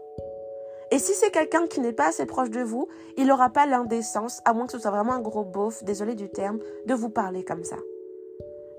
[0.93, 4.43] Et si c'est quelqu'un qui n'est pas assez proche de vous, il n'aura pas l'indécence,
[4.45, 7.43] à moins que ce soit vraiment un gros beauf, désolé du terme, de vous parler
[7.43, 7.77] comme ça.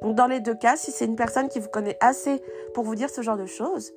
[0.00, 2.40] Donc dans les deux cas, si c'est une personne qui vous connaît assez
[2.72, 3.92] pour vous dire ce genre de choses,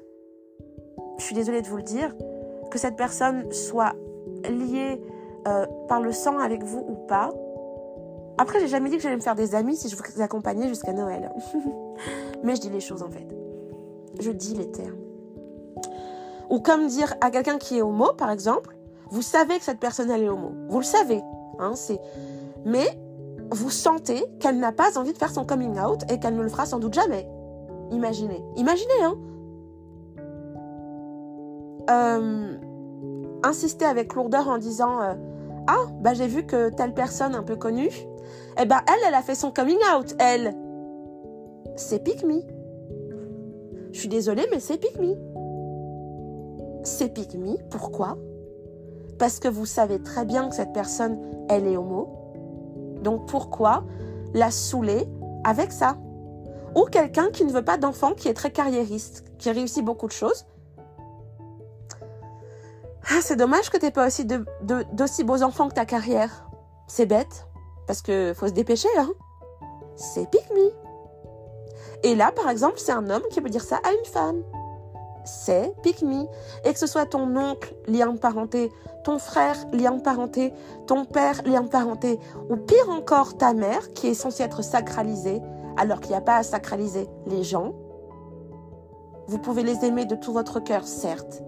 [1.20, 2.16] je suis désolée de vous le dire,
[2.72, 3.94] que cette personne soit
[4.50, 5.00] liée
[5.48, 7.30] euh, par le sang avec vous ou pas.
[8.40, 10.92] Après, j'ai jamais dit que j'allais me faire des amis si je vous accompagnais jusqu'à
[10.92, 11.32] Noël.
[12.44, 13.28] Mais je dis les choses en fait.
[14.20, 15.07] Je dis les termes.
[16.50, 18.76] Ou comme dire à quelqu'un qui est homo, par exemple,
[19.10, 20.52] Vous savez que cette personne, elle est homo.
[20.68, 21.22] Vous le savez.
[21.60, 22.00] Hein, c'est...
[22.66, 22.86] Mais
[23.52, 26.50] vous sentez qu'elle n'a pas envie de faire son coming out et qu'elle ne le
[26.50, 27.28] fera sans doute jamais.
[27.92, 28.44] Imaginez.
[28.58, 29.16] Imaginez, hein.
[31.90, 32.58] Euh,
[33.44, 35.14] insister avec lourdeur en disant euh,
[35.68, 37.92] Ah, bah j'ai vu que telle personne un peu connue,
[38.60, 40.14] eh ben elle, elle a fait son coming out.
[40.20, 40.54] Elle,
[41.78, 42.42] c'est pick me.
[43.94, 45.16] Je suis désolée, mais c'est pick me.
[46.88, 47.58] C'est me.
[47.70, 48.18] Pourquoi?
[49.20, 51.20] Parce que vous savez très bien que cette personne,
[51.50, 52.08] elle est homo.
[53.02, 53.84] Donc pourquoi
[54.34, 55.06] la saouler
[55.44, 55.98] avec ça?
[56.76, 60.14] Ou quelqu'un qui ne veut pas d'enfant, qui est très carriériste, qui réussit beaucoup de
[60.14, 60.46] choses.
[63.10, 64.26] Ah, c'est dommage que tu n'aies pas aussi
[64.94, 66.50] d'aussi beaux enfants que ta carrière.
[66.88, 67.48] C'est bête,
[67.86, 69.12] parce que faut se dépêcher, hein.
[69.98, 70.72] C'est me.
[72.04, 74.42] Et là, par exemple, c'est un homme qui peut dire ça à une femme.
[75.28, 76.04] C'est pick.
[76.64, 78.72] Et que ce soit ton oncle, lien de parenté,
[79.04, 80.54] ton frère, lien de parenté,
[80.86, 85.42] ton père, lien de parenté, ou pire encore, ta mère, qui est censée être sacralisée,
[85.76, 87.74] alors qu'il n'y a pas à sacraliser les gens.
[89.28, 91.44] Vous pouvez les aimer de tout votre cœur, certes.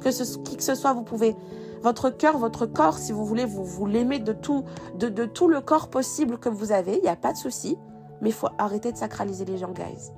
[0.00, 1.36] Que ce, qui que ce soit, vous pouvez
[1.82, 4.64] votre cœur, votre corps, si vous voulez, vous, vous l'aimez de tout,
[4.96, 7.76] de, de tout le corps possible que vous avez, il n'y a pas de souci.
[8.20, 10.10] Mais il faut arrêter de sacraliser les gens, guys.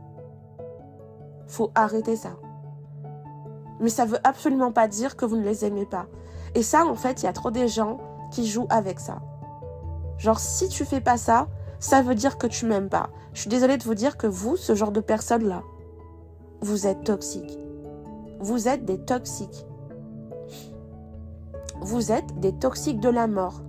[1.48, 2.30] faut arrêter ça.
[3.80, 6.06] Mais ça veut absolument pas dire que vous ne les aimez pas.
[6.54, 7.98] Et ça, en fait, il y a trop des gens
[8.30, 9.18] qui jouent avec ça.
[10.18, 13.10] Genre, si tu fais pas ça, ça veut dire que tu m'aimes pas.
[13.34, 15.62] Je suis désolée de vous dire que vous, ce genre de personne-là,
[16.62, 17.58] vous êtes toxique.
[18.40, 19.66] Vous êtes des toxiques.
[21.80, 23.62] Vous êtes des toxiques de la mort.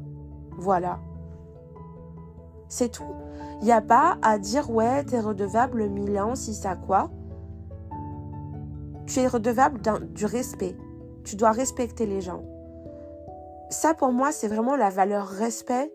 [0.58, 1.00] Voilà.
[2.70, 3.15] C'est tout.
[3.62, 7.10] Il n'y a pas à dire ouais, t'es redevable mille ans, si ça quoi.
[9.08, 9.80] Tu es redevable
[10.13, 10.76] du respect.
[11.24, 12.43] Tu dois respecter les gens.
[13.70, 15.91] Ça, pour moi, c'est vraiment la valeur respect.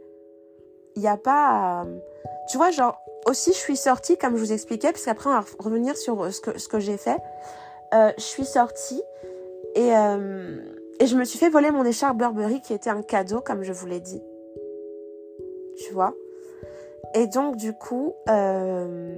[0.97, 1.87] Il n'y a pas.
[2.51, 5.45] Tu vois, genre, aussi, je suis sortie, comme je vous expliquais, parce qu'après, on va
[5.59, 7.19] revenir sur ce que, ce que j'ai fait.
[7.95, 9.03] Euh, je suis sortie
[9.75, 10.57] et, euh,
[11.05, 13.87] je me suis fait voler mon écharpe Burberry qui était un cadeau, comme je vous
[13.87, 14.23] l'ai dit.
[15.77, 16.15] Tu vois?
[17.15, 19.15] Et donc, du coup, euh,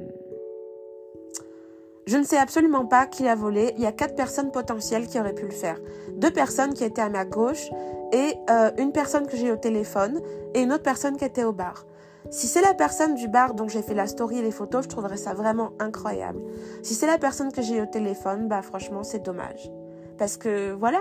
[2.06, 3.72] je ne sais absolument pas qui l'a volé.
[3.76, 5.78] Il y a quatre personnes potentielles qui auraient pu le faire.
[6.16, 7.70] Deux personnes qui étaient à ma gauche
[8.12, 10.20] et euh, une personne que j'ai au téléphone
[10.54, 11.86] et une autre personne qui était au bar.
[12.30, 14.88] Si c'est la personne du bar dont j'ai fait la story et les photos, je
[14.88, 16.40] trouverais ça vraiment incroyable.
[16.82, 19.70] Si c'est la personne que j'ai au téléphone, bah franchement, c'est dommage.
[20.18, 21.00] Parce que voilà,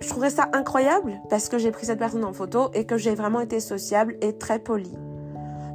[0.00, 3.14] je trouverais ça incroyable parce que j'ai pris cette personne en photo et que j'ai
[3.14, 4.96] vraiment été sociable et très polie.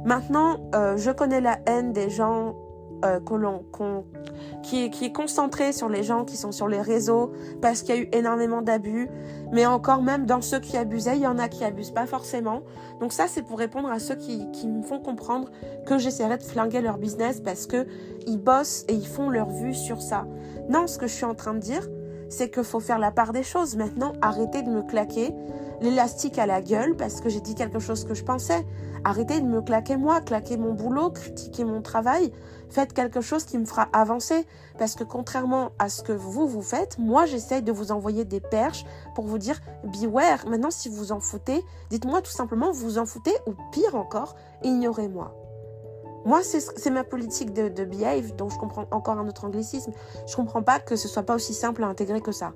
[0.04, 2.54] Maintenant, euh, je connais la haine des gens
[3.04, 3.20] euh,
[4.62, 7.94] qui, est, qui est concentrée sur les gens qui sont sur les réseaux parce qu'il
[7.94, 9.08] y a eu énormément d'abus.
[9.52, 12.62] Mais encore même dans ceux qui abusaient, il y en a qui abusent pas forcément.
[13.00, 15.50] Donc ça, c'est pour répondre à ceux qui, qui me font comprendre
[15.86, 17.86] que j'essaierai de flinguer leur business parce que
[18.26, 20.26] ils bossent et ils font leur vue sur ça.
[20.68, 21.88] Non, ce que je suis en train de dire,
[22.28, 23.76] c'est qu'il faut faire la part des choses.
[23.76, 25.34] Maintenant, arrêtez de me claquer
[25.80, 28.66] l'élastique à la gueule parce que j'ai dit quelque chose que je pensais.
[29.04, 32.32] Arrêtez de me claquer moi, claquer mon boulot, critiquer mon travail.
[32.68, 34.46] Faites quelque chose qui me fera avancer.
[34.78, 38.40] Parce que contrairement à ce que vous, vous faites, moi, j'essaye de vous envoyer des
[38.40, 40.46] perches pour vous dire beware.
[40.46, 45.34] Maintenant, si vous en foutez, dites-moi tout simplement, vous en foutez ou pire encore, ignorez-moi.
[46.26, 49.92] Moi, c'est ma politique de, de behave, dont je comprends encore un autre anglicisme.
[50.26, 52.52] Je comprends pas que ce soit pas aussi simple à intégrer que ça.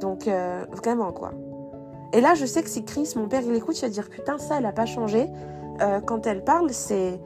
[0.00, 1.32] Donc, euh, vraiment, quoi.
[2.12, 4.38] Et là, je sais que si Chris, mon père, il écoute, il va dire Putain,
[4.38, 5.28] ça, elle n'a pas changé.
[5.80, 7.20] Euh, quand elle parle, c'est.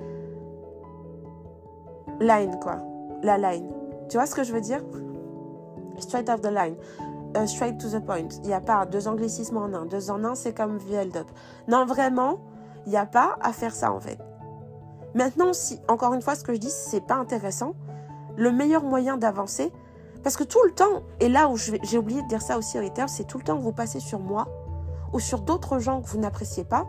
[2.20, 2.79] Line, quoi.
[3.22, 3.68] La line.
[4.09, 4.83] Tu vois ce que je veux dire?
[5.99, 6.77] Straight off the line.
[7.37, 8.29] Euh, straight to the point.
[8.42, 9.87] Il n'y a pas deux anglicismes en un.
[9.87, 11.27] Deux en un, c'est comme VLDUP.
[11.68, 12.38] Non, vraiment,
[12.87, 14.18] il n'y a pas à faire ça, en fait.
[15.14, 17.75] Maintenant, si, encore une fois, ce que je dis, c'est pas intéressant,
[18.37, 19.72] le meilleur moyen d'avancer,
[20.22, 22.83] parce que tout le temps, et là où j'ai oublié de dire ça aussi au
[23.07, 24.46] c'est tout le temps que vous passez sur moi,
[25.12, 26.87] ou sur d'autres gens que vous n'appréciez pas.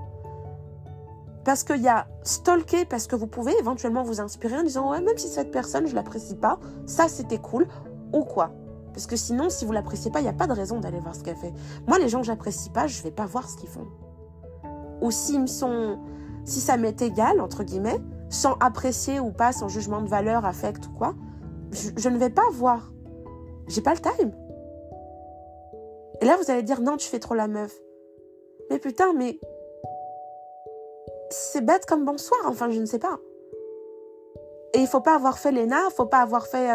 [1.48, 5.00] Parce qu'il y a stalker, parce que vous pouvez éventuellement vous inspirer en disant Ouais,
[5.00, 7.68] même si cette personne, je l'apprécie pas, ça c'était cool,
[8.14, 8.52] ou quoi.
[8.92, 11.16] Parce que sinon, si vous l'appréciez pas, il n'y a pas de raison d'aller voir
[11.16, 11.54] ce qu'elle fait.
[11.88, 13.88] Moi, les gens que j'apprécie pas, je vais pas voir ce qu'ils font.
[15.02, 16.00] Ou s'ils me sont.
[16.44, 20.86] Si ça m'est égal, entre guillemets, sans apprécier ou pas, sans jugement de valeur, affect
[20.88, 21.14] ou quoi,
[21.72, 22.92] je, je ne vais pas voir.
[23.68, 24.32] J'ai pas le time.
[26.22, 27.74] Et là, vous allez dire non, tu fais trop la meuf.
[28.70, 29.40] Mais putain, mais.
[31.30, 33.20] C'est bête comme bonsoir, enfin, je ne sais pas.
[34.74, 36.68] Et il faut pas avoir fait l'ENA, faut pas avoir fait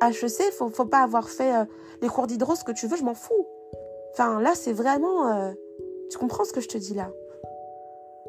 [0.00, 1.64] HEC, euh, faut, faut pas avoir fait euh,
[2.00, 3.46] les cours d'hydro, ce que tu veux, je m'en fous.
[4.12, 5.28] Enfin, là, c'est vraiment...
[5.28, 5.52] euh,
[6.10, 7.10] Tu comprends ce que je te dis là?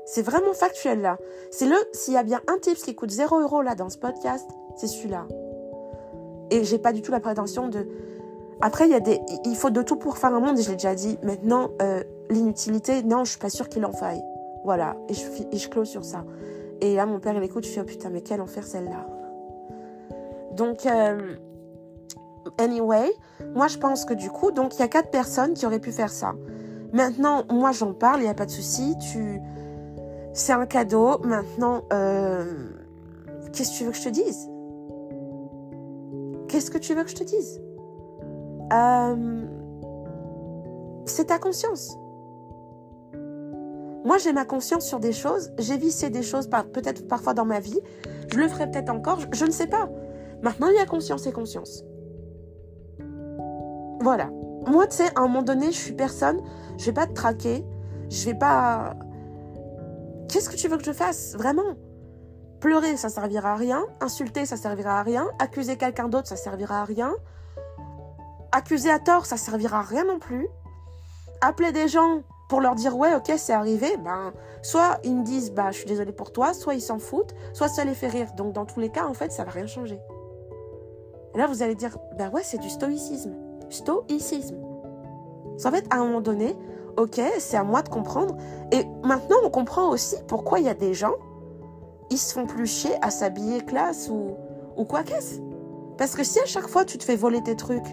[0.06, 1.18] C'est vraiment factuel là.
[1.52, 1.76] C'est le...
[1.94, 4.88] S'il y a bien un tips qui coûte 0 euros là dans ce podcast, c'est
[4.88, 5.28] celui-là.
[6.50, 7.88] Et j'ai pas du tout la prétention de...
[8.62, 9.22] Après, il y a des...
[9.46, 11.20] Il faut de tout pour faire un monde, je l'ai déjà dit.
[11.22, 14.24] Maintenant, euh, l'inutilité, non, je suis pas sûre qu'il en faille.
[14.64, 14.96] Voilà.
[15.08, 16.24] Et je, et je clôt sur ça.
[16.82, 19.08] Et là, mon père, il écoute, je fais, oh putain, mais quel enfer celle-là.
[20.54, 21.36] Donc, euh,
[22.58, 23.12] anyway,
[23.56, 25.92] moi, je pense que du coup, donc, il y a quatre personnes qui auraient pu
[25.92, 26.34] faire ça.
[26.94, 28.96] Maintenant, moi, j'en parle, il n'y a pas de souci.
[28.98, 29.42] Tu...
[30.34, 31.20] C'est un cadeau.
[31.20, 32.46] Maintenant, euh,
[33.54, 34.50] qu'est-ce que tu veux que je te dise?
[36.48, 37.62] Qu'est-ce que tu veux que je te dise?
[38.74, 39.46] Euh,
[41.06, 41.99] C'est ta conscience.
[44.06, 45.52] Moi, j'ai ma conscience sur des choses.
[45.58, 47.80] J'ai vissé des choses, par- peut-être parfois dans ma vie.
[48.32, 49.20] Je le ferai peut-être encore.
[49.32, 49.90] Je, ne sais pas.
[50.42, 51.84] Maintenant, il y a conscience et conscience.
[54.02, 54.30] Voilà.
[54.68, 56.40] Moi, tu sais, à un moment donné, je suis personne.
[56.78, 57.66] Je vais pas te traquer.
[58.10, 58.96] Je vais pas.
[60.30, 61.36] Qu'est-ce que tu veux que je fasse?
[61.36, 61.76] Vraiment
[62.60, 63.86] Pleurer, ça servira à rien.
[64.02, 65.28] Insulter, ça servira à rien.
[65.40, 67.14] Accuser quelqu'un d'autre, ça servira à rien.
[68.52, 70.48] Accuser à tort, ça servira à rien non plus.
[71.42, 75.52] Appeler des gens pour leur dire ouais, ok, c'est arrivé, ben, soit ils me disent
[75.52, 78.34] bah, je suis désolée pour toi, soit ils s'en foutent, soit ça les fait rire.
[78.36, 80.00] Donc, dans tous les cas, en fait, ça va rien changer.
[81.34, 83.34] Et là, vous allez dire bah ouais, c'est du stoïcisme.
[83.70, 84.58] Stoïcisme.
[85.64, 86.56] En fait, à un moment donné,
[86.98, 88.36] ok, c'est à moi de comprendre.
[88.72, 91.16] Et maintenant, on comprend aussi pourquoi il y a des gens,
[92.10, 94.36] ils se font plus chier à s'habiller classe ou,
[94.76, 95.40] ou quoi qu'est-ce.
[95.98, 97.86] Parce que si à chaque fois tu te fais voler tes trucs,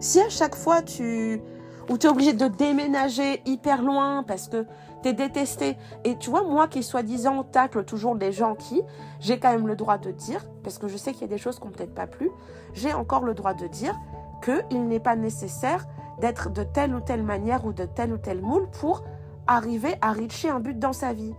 [0.00, 1.42] si à chaque fois tu.
[1.88, 4.66] Ou tu es obligé de déménager hyper loin parce que
[5.02, 8.82] tu es détesté, et tu vois, moi qui soi-disant tacle toujours les gens qui,
[9.20, 11.38] j'ai quand même le droit de dire, parce que je sais qu'il y a des
[11.38, 12.30] choses qui n'ont peut-être pas plu,
[12.72, 13.94] j'ai encore le droit de dire
[14.42, 15.86] qu'il n'est pas nécessaire
[16.20, 19.04] d'être de telle ou telle manière ou de tel ou tel moule pour
[19.46, 21.34] arriver à reacher un but dans sa vie.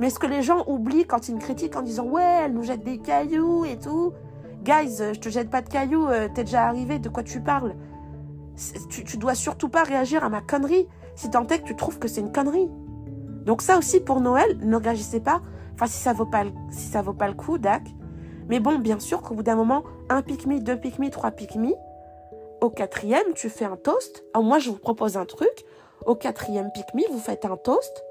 [0.00, 2.62] Mais ce que les gens oublient quand ils me critiquent en disant ouais, elle nous
[2.62, 4.12] jette des cailloux et tout.
[4.64, 7.40] Guys, euh, je te jette pas de cailloux, euh, t'es déjà arrivé, de quoi tu
[7.40, 7.74] parles?
[8.88, 12.08] Tu, dois surtout pas réagir à ma connerie, si tant est que tu trouves que
[12.08, 12.68] c'est une connerie.
[13.44, 15.42] Donc ça aussi pour Noël, ne réagissez pas.
[15.74, 17.82] Enfin, si ça vaut pas, si ça vaut pas le coup, dac.
[18.48, 21.72] Mais bon, bien sûr qu'au bout d'un moment, un pique-me, deux pique-me, trois pique-me.
[22.60, 24.24] Au quatrième, tu fais un toast.
[24.34, 25.64] Alors moi, je vous propose un truc.
[26.06, 28.04] Au quatrième pique-me, vous faites un toast.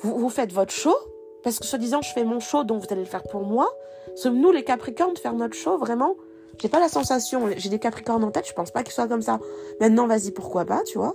[0.00, 0.94] Vous, vous faites votre show.
[1.42, 3.68] Parce que soi-disant, je fais mon show, donc vous allez le faire pour moi.
[4.16, 6.16] Sommes-nous les Capricornes de faire notre show, vraiment?
[6.60, 7.48] J'ai pas la sensation.
[7.56, 9.38] J'ai des Capricornes en tête, je pense pas qu'ils soient comme ça.
[9.80, 11.14] Maintenant, vas-y, pourquoi pas, tu vois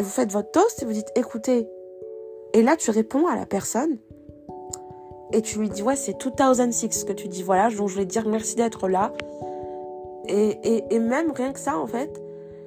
[0.00, 1.68] Vous faites votre toast et vous dites, écoutez.
[2.52, 3.98] Et là, tu réponds à la personne.
[5.32, 8.28] Et tu lui dis, ouais, c'est 2006 que tu dis, voilà, donc je voulais dire
[8.28, 9.12] merci d'être là.
[10.28, 12.22] Et, et, et même rien que ça, en fait,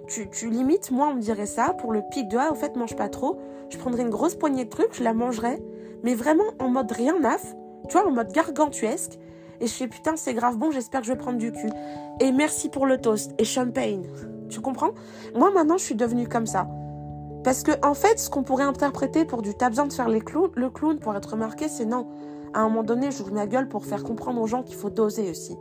[0.07, 2.75] tu, tu limites, moi, on me dirait ça, pour le pic de, ah, au fait,
[2.75, 3.39] mange pas trop.
[3.69, 5.61] Je prendrais une grosse poignée de trucs, je la mangerais,
[6.03, 7.55] mais vraiment en mode rien naf,
[7.87, 9.19] tu vois, en mode gargantuesque.
[9.61, 11.69] Et je fais, putain, c'est grave bon, j'espère que je vais prendre du cul.
[12.19, 14.03] Et merci pour le toast, et champagne.
[14.49, 14.91] Tu comprends?
[15.35, 16.67] Moi, maintenant, je suis devenue comme ça.
[17.43, 20.21] Parce que, en fait, ce qu'on pourrait interpréter pour du t'as besoin de faire les
[20.21, 22.07] clowns, le clown pour être remarqué, c'est non.
[22.53, 25.29] À un moment donné, j'ouvre ma gueule pour faire comprendre aux gens qu'il faut doser
[25.29, 25.55] aussi.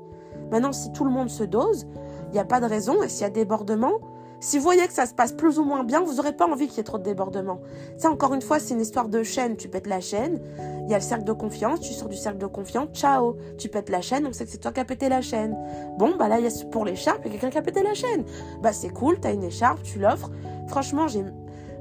[0.51, 1.87] Maintenant, si tout le monde se dose,
[2.29, 3.03] il n'y a pas de raison.
[3.03, 3.93] Et s'il y a débordement,
[4.41, 6.69] si vous voyez que ça se passe plus ou moins bien, vous n'aurez pas envie
[6.69, 7.61] qu'il y ait trop de débordement.
[7.97, 9.57] Ça, encore une fois, c'est une histoire de chaîne.
[9.57, 10.41] Tu pètes la chaîne,
[10.85, 13.37] il y a le cercle de confiance, tu sors du cercle de confiance, ciao.
[13.59, 15.57] Tu pètes la chaîne, on sait que c'est toi qui as pété la chaîne.
[15.99, 17.83] Bon, bah là, il y a pour l'écharpe, il y a quelqu'un qui a pété
[17.83, 18.25] la chaîne.
[18.63, 20.31] Bah, c'est cool, t'as une écharpe, tu l'offres.
[20.69, 21.25] Franchement, j'ai.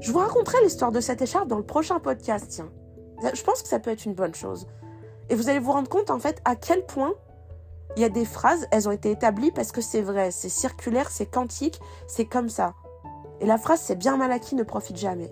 [0.00, 2.70] Je vous raconterai l'histoire de cette écharpe dans le prochain podcast, tiens.
[3.34, 4.66] Je pense que ça peut être une bonne chose.
[5.28, 7.14] Et vous allez vous rendre compte, en fait, à quel point
[7.96, 11.10] il y a des phrases, elles ont été établies parce que c'est vrai, c'est circulaire,
[11.10, 12.74] c'est quantique, c'est comme ça.
[13.40, 15.30] Et la phrase c'est bien mal acquis ne profite jamais.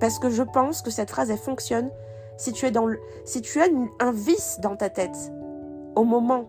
[0.00, 1.90] Parce que je pense que cette phrase elle fonctionne
[2.36, 3.66] si tu es dans le, si tu as
[4.00, 5.32] un vice dans ta tête
[5.96, 6.48] au moment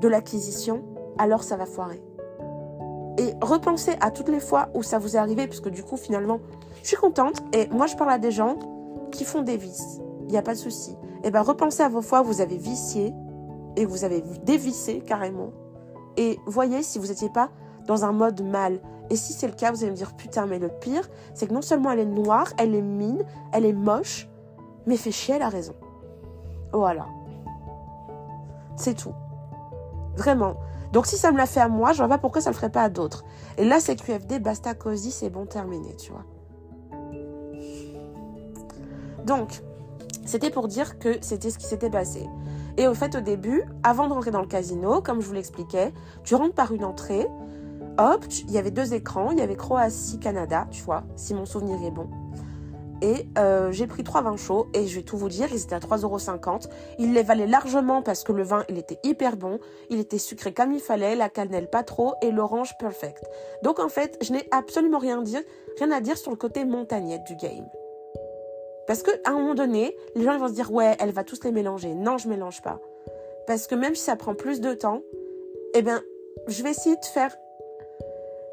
[0.00, 0.84] de l'acquisition,
[1.18, 2.02] alors ça va foirer.
[3.16, 6.40] Et repensez à toutes les fois où ça vous est arrivé, puisque du coup finalement,
[6.82, 8.58] je suis contente et moi je parle à des gens
[9.12, 10.00] qui font des vices.
[10.26, 10.96] Il n'y a pas de souci.
[11.24, 13.14] Et ben repensez à vos fois où vous avez vicié
[13.76, 15.50] et vous avez dévissé carrément.
[16.18, 17.48] Et voyez si vous n'étiez pas
[17.86, 18.78] dans un mode mal.
[19.10, 21.54] Et si c'est le cas, vous allez me dire putain, mais le pire, c'est que
[21.54, 24.28] non seulement elle est noire, elle est mine, elle est moche,
[24.86, 25.74] mais fait chier, elle a raison.
[26.72, 27.06] Voilà.
[28.76, 29.14] C'est tout.
[30.16, 30.56] Vraiment.
[30.92, 32.70] Donc si ça me l'a fait à moi, je vois pas pourquoi ça le ferait
[32.70, 33.24] pas à d'autres.
[33.56, 36.24] Et là, c'est QFD, basta, cosy, c'est bon, terminé, tu vois.
[39.24, 39.62] Donc,
[40.24, 42.26] c'était pour dire que c'était ce qui s'était passé.
[42.76, 45.92] Et au fait, au début, avant de rentrer dans le casino, comme je vous l'expliquais,
[46.24, 47.26] tu rentres par une entrée.
[47.98, 51.82] hop, il y avait deux écrans, il y avait Croatie-Canada, tu vois, si mon souvenir
[51.84, 52.08] est bon.
[53.02, 55.74] Et euh, j'ai pris trois vins chauds et je vais tout vous dire, ils étaient
[55.74, 56.68] à 3,50€.
[56.98, 59.58] Ils les valaient largement parce que le vin, il était hyper bon.
[59.90, 63.22] Il était sucré comme il fallait, la cannelle pas trop et l'orange perfect.
[63.62, 65.22] Donc en fait, je n'ai absolument rien,
[65.78, 67.66] rien à dire sur le côté montagnette du game.
[68.86, 71.52] Parce qu'à un moment donné, les gens vont se dire ouais, elle va tous les
[71.52, 71.94] mélanger.
[71.94, 72.80] Non, je mélange pas.
[73.46, 75.02] Parce que même si ça prend plus de temps,
[75.74, 76.02] eh bien,
[76.46, 77.34] je vais essayer de faire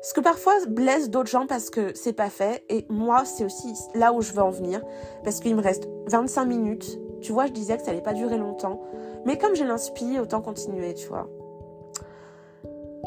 [0.01, 2.63] ce que parfois blesse d'autres gens parce que c'est pas fait.
[2.69, 4.81] Et moi, c'est aussi là où je veux en venir.
[5.23, 6.99] Parce qu'il me reste 25 minutes.
[7.21, 8.81] Tu vois, je disais que ça allait pas durer longtemps.
[9.25, 11.29] Mais comme j'ai l'inspire, autant continuer, tu vois.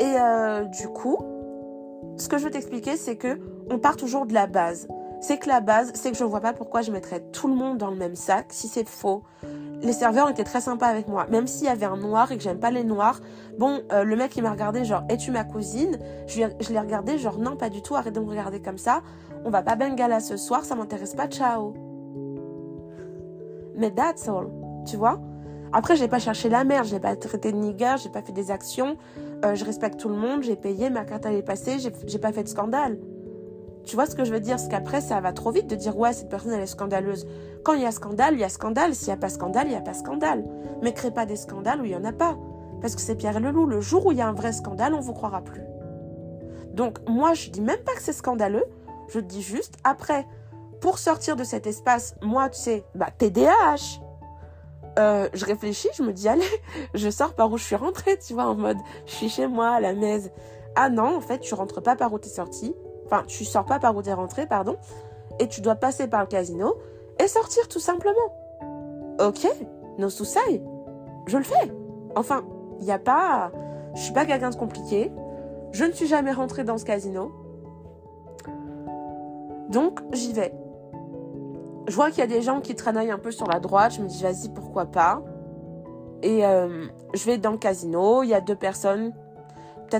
[0.00, 1.18] Et euh, du coup,
[2.16, 4.86] ce que je veux t'expliquer, c'est que on part toujours de la base
[5.24, 7.54] c'est que la base, c'est que je ne vois pas pourquoi je mettrais tout le
[7.54, 9.22] monde dans le même sac si c'est faux.
[9.80, 12.42] Les serveurs étaient très sympas avec moi, même s'il y avait un noir et que
[12.42, 13.20] j'aime pas les noirs.
[13.58, 15.98] Bon, euh, le mec il m'a regardé genre es-tu ma cousine?
[16.26, 19.00] Je, l'ai regardé genre non pas du tout, arrête de me regarder comme ça.
[19.46, 21.72] On va pas bengala ce soir, ça m'intéresse pas, ciao.
[23.76, 24.48] Mais that's all,
[24.86, 25.22] tu vois
[25.72, 28.50] Après j'ai pas cherché la merde, j'ai pas traité de nigger, j'ai pas fait des
[28.50, 28.98] actions,
[29.46, 32.30] euh, je respecte tout le monde, j'ai payé, ma carte elle est passée, j'ai pas
[32.30, 32.98] fait de scandale.
[33.84, 34.56] Tu vois ce que je veux dire?
[34.56, 37.26] Parce qu'après, ça va trop vite de dire ouais, cette personne, elle est scandaleuse.
[37.62, 38.94] Quand il y a scandale, il y a scandale.
[38.94, 40.44] S'il n'y a pas scandale, il n'y a pas scandale.
[40.82, 42.36] Mais crée pas des scandales où il n'y en a pas.
[42.80, 45.00] Parce que c'est Pierre et le jour où il y a un vrai scandale, on
[45.00, 45.62] vous croira plus.
[46.72, 48.64] Donc, moi, je dis même pas que c'est scandaleux.
[49.08, 50.26] Je dis juste, après,
[50.80, 54.00] pour sortir de cet espace, moi, tu sais, bah, TDAH.
[54.98, 56.44] Euh, je réfléchis, je me dis, allez,
[56.94, 59.70] je sors par où je suis rentrée, tu vois, en mode, je suis chez moi,
[59.70, 60.30] à la maison.
[60.76, 62.74] Ah non, en fait, tu rentres pas par où tu es sortie
[63.06, 64.76] Enfin, tu sors pas par où tu es rentré, pardon.
[65.38, 66.74] Et tu dois passer par le casino
[67.18, 68.14] et sortir tout simplement.
[69.20, 69.46] Ok,
[69.98, 70.62] no susai.
[71.26, 71.72] Je le fais.
[72.16, 72.44] Enfin,
[72.80, 73.50] il n'y a pas.
[73.94, 75.12] Je suis pas quelqu'un de compliqué.
[75.72, 77.32] Je ne suis jamais rentré dans ce casino.
[79.70, 80.54] Donc, j'y vais.
[81.88, 83.94] Je vois qu'il y a des gens qui traînaillent un peu sur la droite.
[83.96, 85.22] Je me dis, vas-y, pourquoi pas.
[86.22, 88.22] Et euh, je vais dans le casino.
[88.22, 89.12] Il y a deux personnes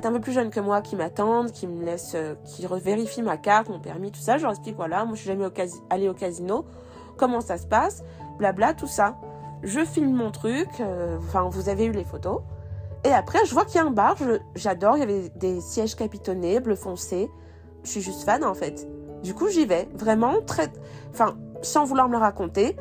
[0.03, 3.37] un peu plus jeunes que moi qui m'attendent, qui me laissent, euh, qui vérifient ma
[3.37, 4.37] carte, mon permis, tout ça.
[4.37, 5.53] Je leur explique, voilà, moi je suis jamais au
[5.91, 6.65] allée au casino,
[7.17, 8.03] comment ça se passe,
[8.39, 9.17] blabla, tout ça.
[9.63, 12.41] Je filme mon truc, euh, enfin vous avez eu les photos.
[13.05, 14.17] Et après, je vois qu'il y a un bar,
[14.55, 17.31] j'adore, il y avait des sièges capitonnés, bleu foncé.
[17.83, 18.89] Je suis juste fan en fait.
[19.23, 20.73] Du coup, j'y vais, vraiment très,
[21.11, 22.77] enfin, sans vouloir me le raconter.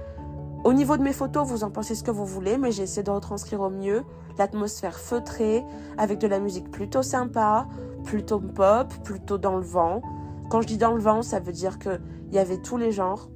[0.64, 3.03] Au niveau de mes photos, vous en pensez ce que vous voulez, mais j'ai essayé
[3.03, 4.05] de retranscrire au mieux
[4.38, 5.61] l'atmosphère feutrée,
[5.97, 7.68] avec de la musique plutôt sympa,
[8.05, 10.01] plutôt pop, plutôt dans le vent.
[10.49, 11.99] Quand je dis dans le vent, ça veut dire qu'il
[12.32, 13.28] y avait tous les genres.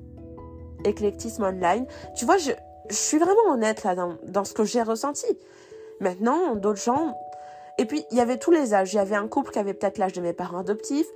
[0.86, 1.86] Éclectisme online.
[2.16, 2.52] Tu vois, je,
[2.90, 5.28] je suis vraiment honnête là dans, dans ce que j'ai ressenti.
[6.00, 7.18] Maintenant, d'autres gens.
[7.78, 8.94] Et puis, il y avait tous les âges.
[8.94, 11.08] Il y avait un couple qui avait peut-être l'âge de mes parents adoptifs.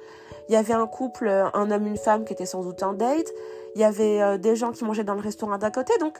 [0.49, 3.31] Il y avait un couple, un homme, une femme qui était sans doute en date.
[3.75, 5.93] Il y avait euh, des gens qui mangeaient dans le restaurant d'à côté.
[5.99, 6.17] Donc,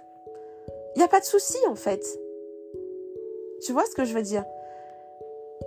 [0.95, 2.03] il n'y a pas de souci en fait.
[3.61, 4.43] Tu vois ce que je veux dire?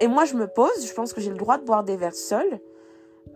[0.01, 2.15] Et moi, je me pose, je pense que j'ai le droit de boire des verres
[2.15, 2.61] seul.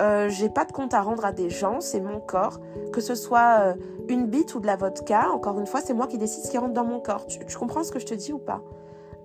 [0.01, 2.61] Euh, j'ai pas de compte à rendre à des gens, c'est mon corps.
[2.93, 3.75] Que ce soit euh,
[4.09, 6.59] une bite ou de la vodka, encore une fois, c'est moi qui décide ce qui
[6.59, 7.27] rentre dans mon corps.
[7.27, 8.63] Tu, comprends ce que je te dis ou pas?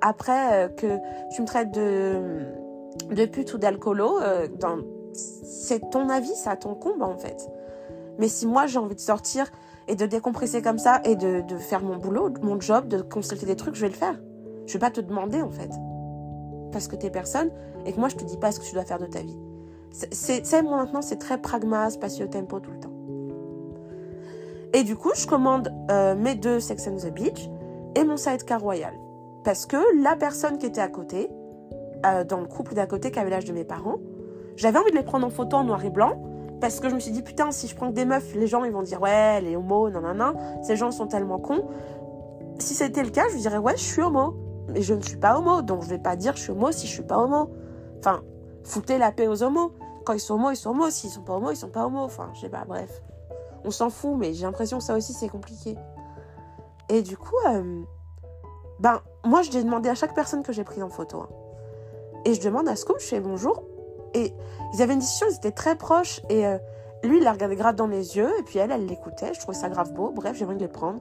[0.01, 0.97] Après, euh, que
[1.35, 2.45] tu me traites de,
[3.11, 4.19] de pute ou d'alcoolo,
[5.13, 7.49] c'est ton avis, ça ton combat en fait.
[8.19, 9.51] Mais si moi j'ai envie de sortir
[9.87, 13.55] et de décompresser comme ça et de, faire mon boulot, mon job, de consulter des
[13.55, 14.19] trucs, je vais le faire.
[14.65, 15.71] Je vais pas te demander en fait.
[16.71, 17.49] Parce que tu es personne
[17.85, 19.37] et que moi je te dis pas ce que tu dois faire de ta vie.
[19.91, 22.93] C'est moi maintenant c'est très pragma, spatio tempo tout le temps.
[24.73, 27.47] Et du coup, je commande euh, mes deux Sex and the Beach
[27.95, 28.93] et mon sidecar royal.
[29.43, 31.29] Parce que la personne qui était à côté,
[32.05, 33.99] euh, dans le couple d'à côté qui avait l'âge de mes parents,
[34.55, 36.19] j'avais envie de les prendre en photo en noir et blanc.
[36.63, 38.63] Parce que je me suis dit, putain, si je prends que des meufs, les gens
[38.63, 41.67] ils vont dire, ouais, les homos, non, ces gens sont tellement cons.
[42.57, 44.33] Si c'était le cas, je dirais, ouais, je suis homo
[44.69, 46.87] mais je ne suis pas homo, donc je vais pas dire je suis homo si
[46.87, 47.49] je suis pas homo.
[47.99, 48.21] Enfin,
[48.63, 49.73] foutez la paix aux homos.
[50.05, 50.89] Quand ils sont homo, ils sont homo.
[50.89, 51.99] S'ils sont pas homo, ils sont pas homo.
[51.99, 53.03] Enfin, je sais pas, bref.
[53.65, 55.75] On s'en fout, mais j'ai l'impression que ça aussi c'est compliqué.
[56.87, 57.83] Et du coup, euh,
[58.79, 61.23] ben, moi je l'ai demandé à chaque personne que j'ai prise en photo.
[61.23, 61.29] Hein.
[62.23, 63.63] Et je demande à Scoop, je fais bonjour.
[64.13, 64.33] Et
[64.73, 66.21] ils avaient une discussion, ils étaient très proches.
[66.29, 66.57] Et euh,
[67.03, 68.29] lui, il la regardait grave dans les yeux.
[68.39, 69.33] Et puis elle, elle l'écoutait.
[69.33, 70.11] Je trouvais ça grave beau.
[70.13, 70.99] Bref, j'ai envie de les prendre.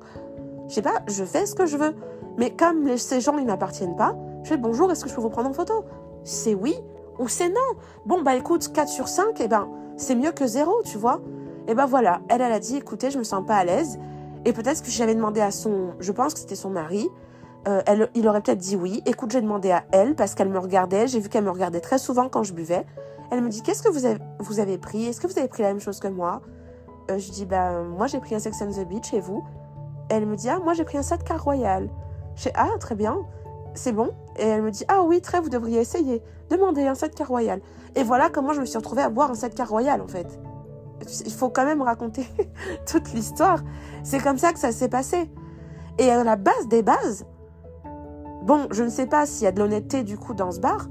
[0.68, 1.94] Je sais pas, je fais ce que je veux.
[2.38, 5.30] Mais comme ces gens, ils m'appartiennent pas, je fais bonjour, est-ce que je peux vous
[5.30, 5.84] prendre en photo?
[6.24, 6.74] C'est oui
[7.18, 7.60] ou c'est non.
[8.06, 11.20] Bon, bah écoute, 4 sur 5, eh ben, c'est mieux que 0, tu vois.
[11.68, 13.98] Et ben voilà, elle, elle a dit, écoutez, je me sens pas à l'aise.
[14.44, 17.08] Et peut-être que j'avais demandé à son, je pense que c'était son mari,
[17.68, 19.02] euh, il aurait peut-être dit oui.
[19.06, 21.98] Écoute, j'ai demandé à elle parce qu'elle me regardait, j'ai vu qu'elle me regardait très
[21.98, 22.84] souvent quand je buvais.
[23.30, 25.06] Elle me dit Qu'est-ce que vous avez, pris?
[25.06, 26.42] Est-ce que vous avez pris la même chose que moi?
[27.10, 29.44] Euh, Je dis Bah, moi j'ai pris un Sex and the Beach et vous
[30.08, 31.88] Elle me dit Ah, moi j'ai pris un Car Royal.
[32.34, 33.18] Je dis Ah, très bien,
[33.74, 34.10] c'est bon?
[34.38, 36.22] Et elle me dit Ah oui, très, vous devriez essayer.
[36.50, 37.60] Demandez un Car Royal.
[37.94, 40.40] Et voilà comment je me suis retrouvée à boire un Car Royal en fait.
[41.26, 42.26] Il faut quand même raconter
[42.86, 43.60] toute l'histoire.
[44.02, 45.30] C'est comme ça que ça s'est passé.
[45.98, 47.26] Et à la base des bases,
[48.42, 50.88] bon, je ne sais pas s'il y a de l'honnêteté du coup dans ce bar,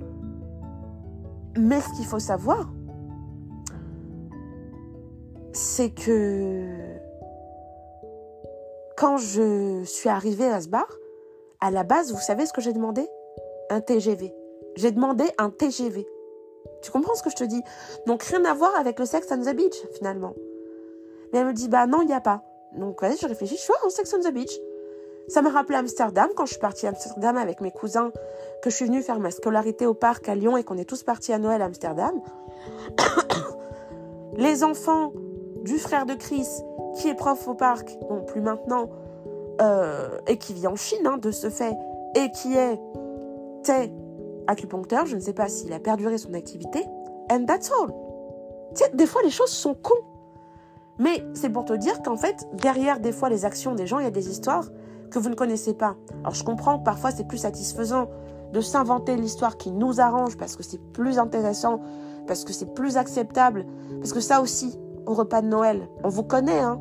[1.57, 2.69] mais ce qu'il faut savoir,
[5.53, 6.65] c'est que
[8.97, 10.87] quand je suis arrivée à ce bar,
[11.59, 13.07] à la base, vous savez ce que j'ai demandé?
[13.69, 14.33] Un TGV.
[14.75, 16.07] J'ai demandé un TGV.
[16.81, 17.61] Tu comprends ce que je te dis?
[18.07, 20.33] Donc rien à voir avec le Sex on the Beach finalement.
[21.31, 22.43] Mais elle me dit bah non, il n'y a pas.
[22.77, 24.51] Donc vas-y, je réfléchis, je suis en Sex on the Beach.
[25.31, 28.11] Ça m'a rappelé Amsterdam quand je suis partie à Amsterdam avec mes cousins,
[28.61, 31.03] que je suis venue faire ma scolarité au parc à Lyon et qu'on est tous
[31.03, 32.19] partis à Noël à Amsterdam.
[34.35, 35.13] Les enfants
[35.63, 36.49] du frère de Chris,
[36.97, 38.89] qui est prof au parc, bon plus maintenant,
[39.61, 41.77] euh, et qui vit en Chine hein, de ce fait,
[42.17, 42.77] et qui est
[44.47, 46.83] acupuncteur, je ne sais pas s'il a perduré son activité,
[47.31, 47.87] and that's all.
[48.75, 50.03] Tu sais, des fois les choses sont cons.
[50.99, 54.03] Mais c'est pour te dire qu'en fait, derrière des fois les actions des gens, il
[54.03, 54.65] y a des histoires
[55.11, 55.95] que vous ne connaissez pas.
[56.21, 58.07] Alors je comprends que parfois c'est plus satisfaisant
[58.51, 61.79] de s'inventer l'histoire qui nous arrange parce que c'est plus intéressant,
[62.27, 63.65] parce que c'est plus acceptable,
[63.99, 66.79] parce que ça aussi, au repas de Noël, on vous connaît, hein.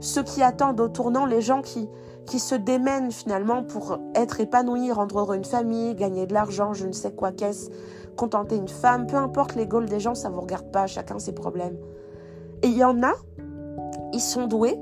[0.00, 1.88] Ceux qui attendent au tournant, les gens qui,
[2.26, 6.88] qui se démènent finalement pour être épanouis, rendre heureux une famille, gagner de l'argent, je
[6.88, 7.70] ne sais quoi qu'est-ce,
[8.16, 11.32] contenter une femme, peu importe les goals des gens, ça vous regarde pas, chacun ses
[11.32, 11.76] problèmes.
[12.62, 13.12] Et il y en a,
[14.12, 14.76] ils sont doués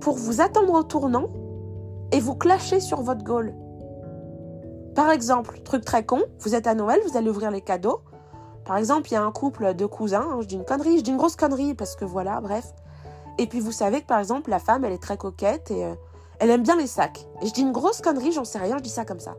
[0.00, 1.28] pour vous attendre au tournant
[2.12, 3.54] et vous clasher sur votre goal.
[4.94, 8.00] Par exemple, truc très con, vous êtes à Noël, vous allez ouvrir les cadeaux.
[8.64, 11.02] Par exemple, il y a un couple de cousins, hein, je dis une connerie, je
[11.02, 12.74] dis une grosse connerie parce que voilà, bref.
[13.38, 15.94] Et puis vous savez que par exemple, la femme, elle est très coquette et euh,
[16.40, 17.26] elle aime bien les sacs.
[17.42, 19.36] Et je dis une grosse connerie, j'en sais rien, je dis ça comme ça.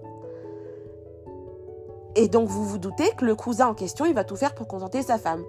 [2.15, 4.67] Et donc vous vous doutez que le cousin en question, il va tout faire pour
[4.67, 5.43] contenter sa femme.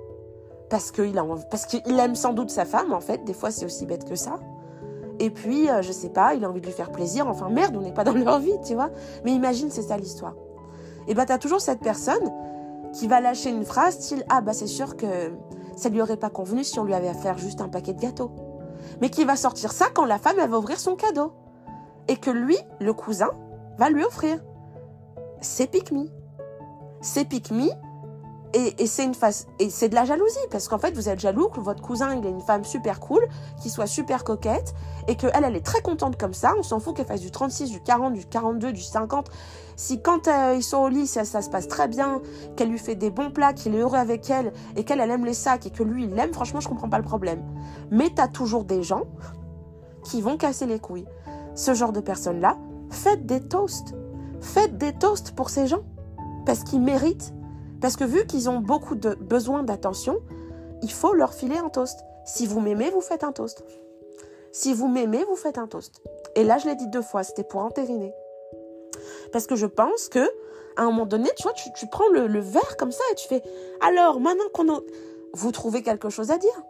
[0.68, 3.24] Parce qu'il parce qu'il aime sans doute sa femme, en fait.
[3.24, 4.38] Des fois, c'est aussi bête que ça.
[5.20, 7.28] Et puis, euh, je sais pas, il a envie de lui faire plaisir.
[7.28, 8.88] Enfin, merde, on n'est pas dans leur vie, tu vois.
[9.24, 10.34] Mais imagine, c'est ça l'histoire.
[11.06, 12.32] Et bah, t'as toujours cette personne
[12.94, 15.30] qui va lâcher une phrase style Ah, bah, c'est sûr que
[15.76, 18.30] ça lui aurait pas convenu si on lui avait offert juste un paquet de gâteaux.
[19.02, 21.32] Mais qui va sortir ça quand la femme, elle va ouvrir son cadeau.
[22.08, 23.30] Et que lui, le cousin,
[23.76, 24.42] va lui offrir.
[25.42, 26.06] C'est pick me.
[27.02, 27.50] C'est pick
[28.52, 31.48] et, c'est une face, et c'est de la jalousie parce qu'en fait vous êtes jaloux
[31.48, 33.26] que votre cousin il ait une femme super cool,
[33.62, 34.74] qui soit super coquette
[35.06, 36.54] et que elle elle est très contente comme ça.
[36.58, 39.30] On s'en fout qu'elle fasse du 36, du 40, du 42, du 50.
[39.76, 42.20] Si quand euh, ils sont au lit ça, ça se passe très bien,
[42.56, 45.24] qu'elle lui fait des bons plats, qu'il est heureux avec elle et qu'elle elle aime
[45.24, 47.44] les sacs et que lui il l'aime, franchement je comprends pas le problème.
[47.90, 49.04] Mais t'as toujours des gens
[50.02, 51.06] qui vont casser les couilles.
[51.54, 52.56] Ce genre de personnes là,
[52.90, 53.94] faites des toasts,
[54.40, 55.82] faites des toasts pour ces gens
[56.46, 57.32] parce qu'ils méritent
[57.80, 60.20] parce que vu qu'ils ont beaucoup de besoin d'attention,
[60.82, 62.00] il faut leur filer un toast.
[62.24, 63.64] Si vous m'aimez, vous faites un toast.
[64.52, 66.02] Si vous m'aimez, vous faites un toast.
[66.34, 68.12] Et là, je l'ai dit deux fois, c'était pour entériner.
[69.32, 70.28] Parce que je pense que,
[70.76, 73.42] à un moment donné, tu vois, tu, prends le, verre comme ça et tu fais,
[73.80, 74.80] alors, maintenant qu'on a...
[75.32, 76.62] Vous trouvez quelque chose à dire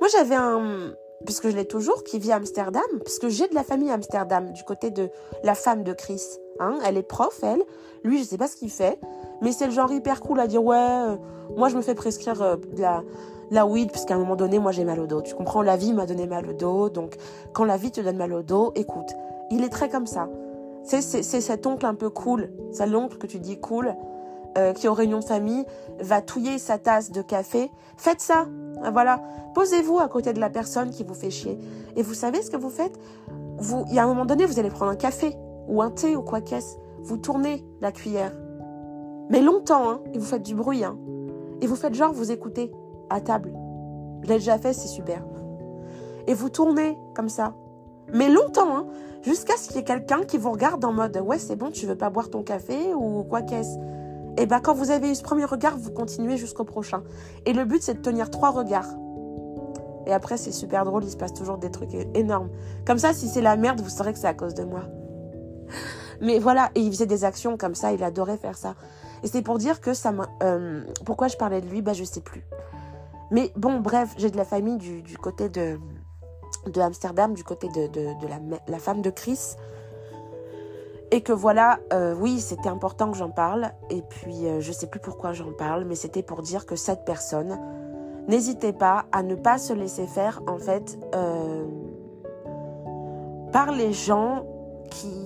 [0.00, 0.94] Moi, j'avais un...
[1.24, 4.52] Puisque je l'ai toujours, qui vit à Amsterdam, puisque j'ai de la famille à Amsterdam,
[4.52, 5.10] du côté de
[5.42, 6.22] la femme de Chris.
[6.60, 7.64] Hein, elle est prof, elle.
[8.04, 9.00] Lui, je sais pas ce qu'il fait.
[9.42, 11.16] Mais c'est le genre hyper cool à dire ouais, euh,
[11.56, 13.02] moi je me fais prescrire euh, de la,
[13.50, 15.22] la weed parce qu'à un moment donné, moi j'ai mal au dos.
[15.22, 16.88] Tu comprends, la vie m'a donné mal au dos.
[16.88, 17.16] Donc
[17.52, 19.14] quand la vie te donne mal au dos, écoute,
[19.50, 20.28] il est très comme ça.
[20.84, 23.94] C'est, cet oncle un peu cool, c'est l'oncle que tu dis cool,
[24.58, 25.64] euh, qui aux réunions de famille
[25.98, 27.70] va touiller sa tasse de café.
[27.96, 28.46] Faites ça,
[28.92, 29.22] voilà.
[29.54, 31.58] Posez-vous à côté de la personne qui vous fait chier.
[31.96, 32.98] Et vous savez ce que vous faites?
[33.56, 35.36] Vous, il y a un moment donné, vous allez prendre un café
[35.68, 36.76] ou un thé ou quoi qu'est-ce.
[37.02, 38.32] Vous tournez la cuillère
[39.30, 40.98] mais longtemps, hein, et vous faites du bruit, hein.
[41.60, 42.72] Et vous faites genre, vous écoutez
[43.10, 43.52] à table.
[44.22, 45.24] Je l'ai déjà fait, c'est super.
[46.26, 47.54] Et vous tournez comme ça.
[48.12, 48.86] Mais longtemps, hein,
[49.22, 51.86] jusqu'à ce qu'il y ait quelqu'un qui vous regarde en mode Ouais, c'est bon, tu
[51.86, 53.78] veux pas boire ton café ou quoi qu'est-ce
[54.36, 57.02] Et bien, quand vous avez eu ce premier regard, vous continuez jusqu'au prochain.
[57.46, 58.88] Et le but, c'est de tenir trois regards.
[60.06, 62.50] Et après, c'est super drôle, il se passe toujours des trucs énormes.
[62.86, 64.82] Comme ça, si c'est la merde, vous saurez que c'est à cause de moi.
[66.20, 68.74] Mais voilà, et il faisait des actions comme ça, il adorait faire ça.
[69.24, 70.28] Et c'est pour dire que ça m'a...
[70.42, 72.44] Euh, pourquoi je parlais de lui Bah je sais plus.
[73.30, 75.80] Mais bon, bref, j'ai de la famille du, côté de,
[76.66, 79.56] de Amsterdam, du côté de, de, la, la, femme de Chris.
[81.10, 83.72] Et que voilà, euh, oui, c'était important que j'en parle.
[83.88, 87.06] Et puis, euh, je sais plus pourquoi j'en parle, mais c'était pour dire que cette
[87.06, 87.58] personne,
[88.28, 91.64] n'hésitez pas à ne pas se laisser faire, en fait, euh,
[93.52, 94.44] par les gens
[94.90, 95.23] qui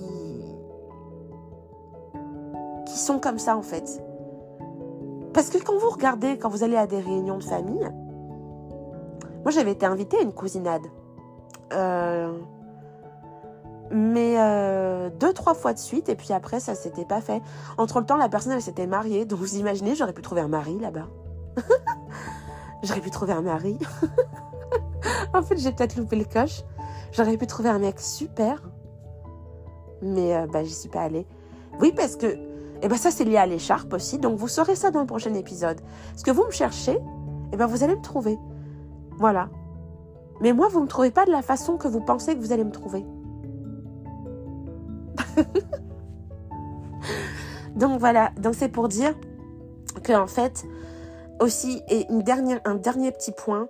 [2.89, 4.01] qui sont comme ça, en fait.
[5.33, 7.87] Parce que quand vous regardez, quand vous allez à des réunions de famille,
[9.43, 10.81] moi j'avais été invitée à une cousinade.
[11.71, 12.37] Euh,
[13.91, 17.41] mais euh, deux, trois fois de suite, et puis après, ça s'était pas fait.
[17.77, 19.25] Entre le temps, la personne, elle s'était mariée.
[19.25, 21.07] Donc, vous imaginez, j'aurais pu trouver un mari là-bas.
[22.83, 23.77] j'aurais pu trouver un mari.
[25.33, 26.63] en fait, j'ai peut-être loupé le coche.
[27.11, 28.61] J'aurais pu trouver un mec super.
[30.01, 31.25] Mais euh, bah, j'y suis pas allée.
[31.79, 32.48] Oui, parce que
[32.81, 34.19] et ben ça, c'est lié à l'écharpe aussi.
[34.19, 35.81] Donc, vous saurez ça dans le prochain épisode.
[36.15, 36.97] Ce que vous me cherchez,
[37.51, 38.37] et ben vous allez me trouver.
[39.17, 39.49] Voilà.
[40.41, 42.53] Mais moi, vous ne me trouvez pas de la façon que vous pensez que vous
[42.53, 43.05] allez me trouver.
[47.79, 49.13] Donc voilà, donc c'est pour dire
[50.03, 50.65] que en fait
[51.39, 53.69] aussi et une dernière, un dernier petit point.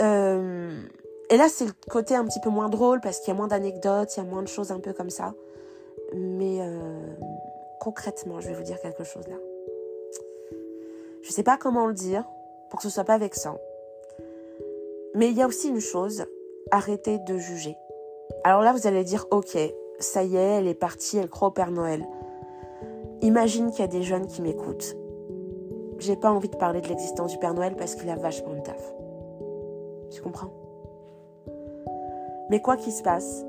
[0.00, 0.80] Euh,
[1.28, 3.48] et là c'est le côté un petit peu moins drôle parce qu'il y a moins
[3.48, 5.34] d'anecdotes, il y a moins de choses un peu comme ça.
[6.14, 7.14] Mais euh,
[7.80, 9.36] concrètement, je vais vous dire quelque chose là.
[11.22, 12.24] Je sais pas comment le dire
[12.70, 13.58] pour que ce soit pas vexant.
[15.14, 16.24] Mais il y a aussi une chose,
[16.70, 17.76] arrêtez de juger.
[18.44, 19.58] Alors là, vous allez dire, ok,
[19.98, 22.06] ça y est, elle est partie, elle croit au Père Noël.
[23.20, 24.96] Imagine qu'il y a des jeunes qui m'écoutent.
[25.98, 28.60] J'ai pas envie de parler de l'existence du Père Noël parce qu'il a vachement de
[28.60, 28.94] taf.
[30.10, 30.52] Tu comprends?
[32.50, 33.44] Mais quoi qu'il se passe,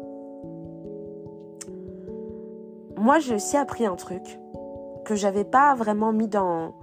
[3.00, 4.40] moi j'ai aussi appris un truc
[5.06, 6.74] que j'avais pas vraiment mis dans.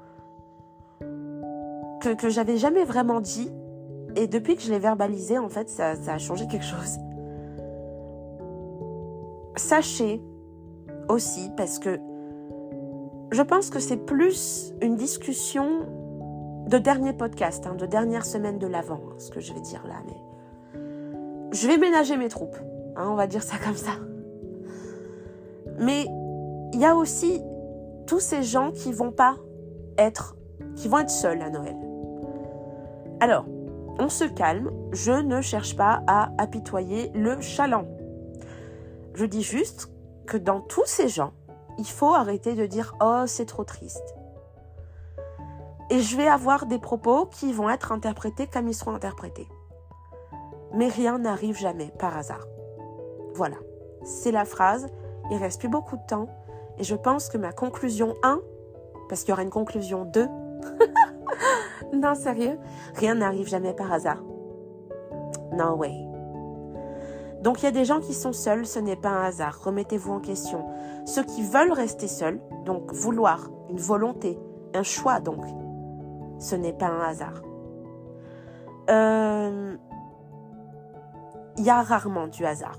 [2.01, 3.53] que, j'avais jamais vraiment dit.
[4.17, 6.99] Et depuis que je l'ai verbalisé, en fait, ça, ça a changé quelque chose.
[9.57, 10.23] Sachez
[11.09, 12.01] aussi, parce que
[13.31, 15.87] je pense que c'est plus une discussion
[16.67, 19.85] de dernier podcast, hein, de dernière semaine de l'avant, hein, ce que je vais dire
[19.87, 19.97] là.
[20.07, 20.81] Mais
[21.53, 22.57] je vais ménager mes troupes,
[22.97, 23.93] hein, on va dire ça comme ça.
[25.79, 26.07] Mais
[26.73, 27.43] il y a aussi
[28.07, 29.37] tous ces gens qui vont pas
[29.99, 30.37] être,
[30.75, 31.77] qui vont être seuls à Noël.
[33.21, 33.47] Alors,
[33.99, 37.87] on se calme, je ne cherche pas à apitoyer le chaland.
[39.15, 39.91] Je dis juste
[40.27, 41.33] que dans tous ces gens,
[41.79, 44.15] il faut arrêter de dire Oh, c'est trop triste.
[45.89, 49.49] Et je vais avoir des propos qui vont être interprétés comme ils seront interprétés.
[50.75, 52.45] Mais rien n'arrive jamais par hasard.
[53.35, 53.57] Voilà,
[54.05, 54.89] c'est la phrase.
[55.31, 56.29] Il reste plus beaucoup de temps.
[56.79, 58.41] Et je pense que ma conclusion 1,
[59.09, 60.29] parce qu'il y aura une conclusion 2,
[61.95, 62.59] non, sérieux,
[62.95, 64.23] rien n'arrive jamais par hasard.
[65.53, 65.93] No way.
[67.43, 69.63] Donc il y a des gens qui sont seuls, ce n'est pas un hasard.
[69.63, 70.67] Remettez-vous en question.
[71.05, 74.39] Ceux qui veulent rester seuls, donc vouloir, une volonté,
[74.75, 75.45] un choix donc,
[76.39, 77.43] ce n'est pas un hasard.
[78.91, 79.77] Euh,
[81.57, 82.79] il y a rarement du hasard.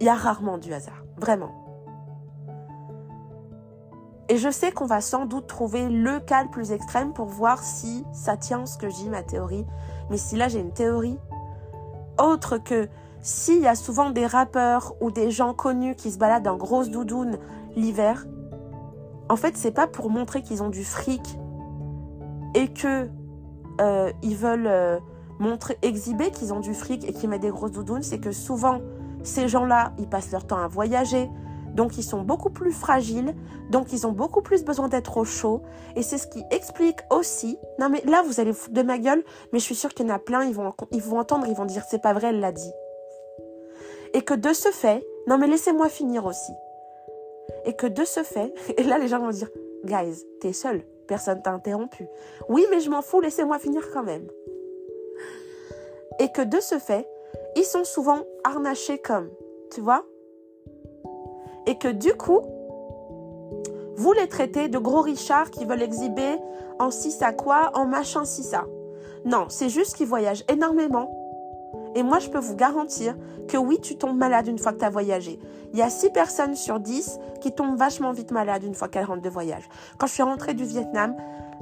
[0.00, 1.57] Il y a rarement du hasard, vraiment.
[4.28, 7.62] Et je sais qu'on va sans doute trouver le cas le plus extrême pour voir
[7.62, 9.64] si ça tient ce que je dis, ma théorie.
[10.10, 11.18] Mais si là j'ai une théorie
[12.18, 12.88] autre que
[13.20, 16.90] s'il y a souvent des rappeurs ou des gens connus qui se baladent en grosse
[16.90, 17.38] doudoune
[17.76, 18.26] l'hiver,
[19.28, 21.38] en fait, c'est pas pour montrer qu'ils ont du fric
[22.54, 23.08] et que
[23.80, 24.98] euh, ils veulent euh,
[25.38, 28.80] montrer, exhiber qu'ils ont du fric et qu'ils mettent des grosses doudounes, c'est que souvent
[29.22, 31.28] ces gens-là, ils passent leur temps à voyager,
[31.78, 33.36] donc ils sont beaucoup plus fragiles,
[33.70, 35.62] donc ils ont beaucoup plus besoin d'être au chaud.
[35.94, 37.56] Et c'est ce qui explique aussi.
[37.78, 39.22] Non mais là vous allez foutre de ma gueule,
[39.52, 41.54] mais je suis sûre qu'il y en a plein, ils vont, ils vont entendre, ils
[41.54, 42.72] vont dire c'est pas vrai, elle l'a dit.
[44.12, 46.50] Et que de ce fait, non mais laissez-moi finir aussi.
[47.64, 49.48] Et que de ce fait, et là les gens vont dire,
[49.84, 52.08] guys, t'es seul, personne t'a interrompu.
[52.48, 54.26] Oui, mais je m'en fous, laissez-moi finir quand même.
[56.18, 57.08] Et que de ce fait,
[57.54, 59.30] ils sont souvent harnachés comme,
[59.70, 60.04] tu vois?
[61.68, 62.40] Et que du coup,
[63.96, 66.36] vous les traitez de gros richards qui veulent exhiber
[66.80, 68.64] en si ça quoi, en machin si ça.
[69.24, 71.08] Non, c'est juste qu'ils voyagent énormément
[71.94, 73.16] et moi, je peux vous garantir
[73.48, 75.38] que oui, tu tombes malade une fois que tu as voyagé.
[75.72, 79.04] Il y a 6 personnes sur 10 qui tombent vachement vite malades une fois qu'elles
[79.04, 79.68] rentrent de voyage.
[79.98, 81.16] Quand je suis rentrée du Vietnam,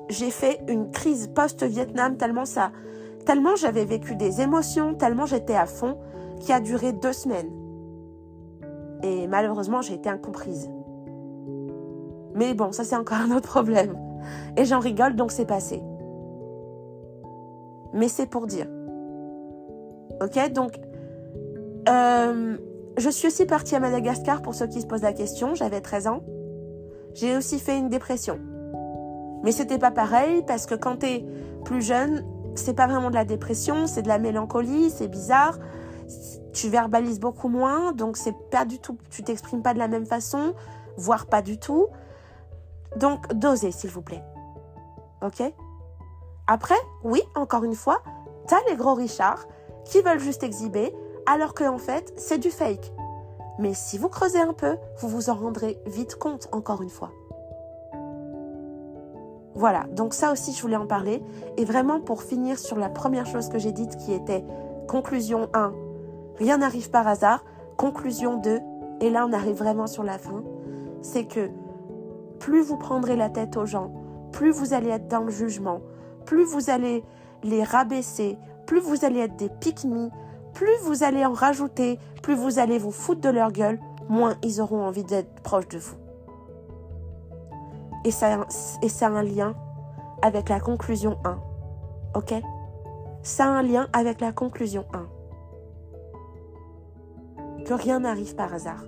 [0.08, 2.70] j'ai fait une crise post-Vietnam tellement ça,
[3.24, 5.96] tellement j'avais vécu des émotions, tellement j'étais à fond,
[6.40, 7.50] qui a duré deux semaines.
[9.02, 10.70] Et malheureusement, j'ai été incomprise.
[12.34, 13.96] Mais bon, ça c'est encore un autre problème.
[14.56, 15.82] Et j'en rigole, donc c'est passé.
[17.92, 18.66] Mais c'est pour dire
[20.20, 20.80] Ok, donc
[21.88, 22.56] euh,
[22.96, 26.06] je suis aussi partie à Madagascar pour ceux qui se posent la question, j'avais 13
[26.06, 26.20] ans.
[27.14, 28.38] J'ai aussi fait une dépression.
[29.42, 31.24] Mais c'était pas pareil parce que quand t'es
[31.64, 32.24] plus jeune,
[32.54, 35.58] c'est pas vraiment de la dépression, c'est de la mélancolie, c'est bizarre.
[36.52, 40.06] Tu verbalises beaucoup moins, donc c'est pas du tout, tu t'exprimes pas de la même
[40.06, 40.54] façon,
[40.96, 41.88] voire pas du tout.
[42.96, 44.22] Donc dosez s'il vous plaît.
[45.22, 45.42] Ok?
[46.46, 48.02] Après, oui, encore une fois,
[48.46, 49.46] t'as les gros Richards
[49.84, 50.94] qui veulent juste exhiber,
[51.26, 52.92] alors que en fait, c'est du fake.
[53.58, 57.10] Mais si vous creusez un peu, vous vous en rendrez vite compte, encore une fois.
[59.54, 61.22] Voilà, donc ça aussi, je voulais en parler.
[61.56, 64.44] Et vraiment, pour finir sur la première chose que j'ai dite, qui était
[64.86, 65.72] conclusion 1,
[66.38, 67.44] rien n'arrive par hasard.
[67.76, 68.60] Conclusion 2,
[69.00, 70.42] et là, on arrive vraiment sur la fin,
[71.02, 71.50] c'est que
[72.38, 73.92] plus vous prendrez la tête aux gens,
[74.32, 75.80] plus vous allez être dans le jugement,
[76.24, 77.04] plus vous allez
[77.42, 79.86] les rabaisser, plus vous allez être des pique
[80.54, 83.78] plus vous allez en rajouter, plus vous allez vous foutre de leur gueule,
[84.08, 85.96] moins ils auront envie d'être proches de vous.
[88.04, 88.46] Et ça,
[88.82, 89.54] et ça a un lien
[90.22, 91.38] avec la conclusion 1.
[92.14, 92.34] Ok?
[93.22, 95.15] Ça a un lien avec la conclusion 1.
[97.66, 98.84] Que rien n'arrive par hasard.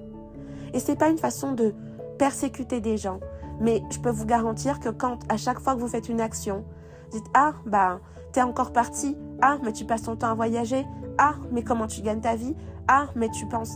[0.73, 1.75] Et c'est pas une façon de
[2.17, 3.21] persécuter des gens,
[3.61, 6.65] mais je peux vous garantir que quand, à chaque fois que vous faites une action,
[7.11, 8.01] dites Ah, bah,
[8.33, 9.19] t'es encore parti.
[9.43, 10.87] Ah, mais tu passes ton temps à voyager.
[11.19, 12.55] Ah, mais comment tu gagnes ta vie.
[12.87, 13.75] Ah, mais tu penses.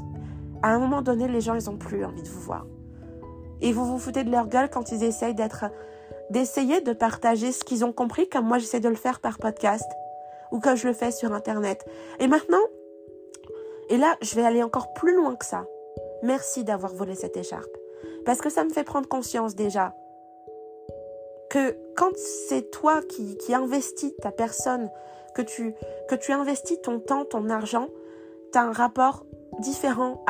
[0.63, 2.65] À un moment donné, les gens, ils ont plus envie de vous voir.
[3.61, 5.65] Et vous vous foutez de leur gueule quand ils essayent d'être.
[6.31, 9.91] d'essayer de partager ce qu'ils ont compris, comme moi j'essaie de le faire par podcast
[10.51, 11.85] ou que je le fais sur Internet.
[12.21, 12.63] Et maintenant,
[13.89, 15.65] et là, je vais aller encore plus loin que ça.
[16.23, 17.77] Merci d'avoir volé cette écharpe.
[18.25, 19.95] Parce que ça me fait prendre conscience déjà
[21.51, 24.91] que quand c'est toi qui, investis ta personne,
[25.35, 25.75] que tu,
[26.33, 27.89] investis ton temps, ton argent,
[28.53, 29.27] tu as un rapport
[29.59, 30.25] différent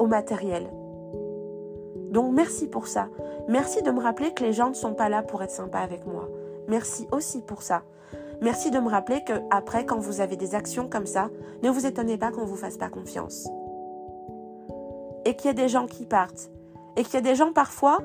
[0.00, 0.68] au matériel.
[2.10, 3.08] Donc merci pour ça.
[3.46, 6.04] Merci de me rappeler que les gens ne sont pas là pour être sympas avec
[6.04, 6.28] moi.
[6.66, 7.82] Merci aussi pour ça.
[8.42, 11.30] Merci de me rappeler que après, quand vous avez des actions comme ça,
[11.62, 13.48] ne vous étonnez pas qu'on ne vous fasse pas confiance.
[15.24, 16.50] Et qu'il y a des gens qui partent.
[16.96, 17.98] Et qu'il y a des gens parfois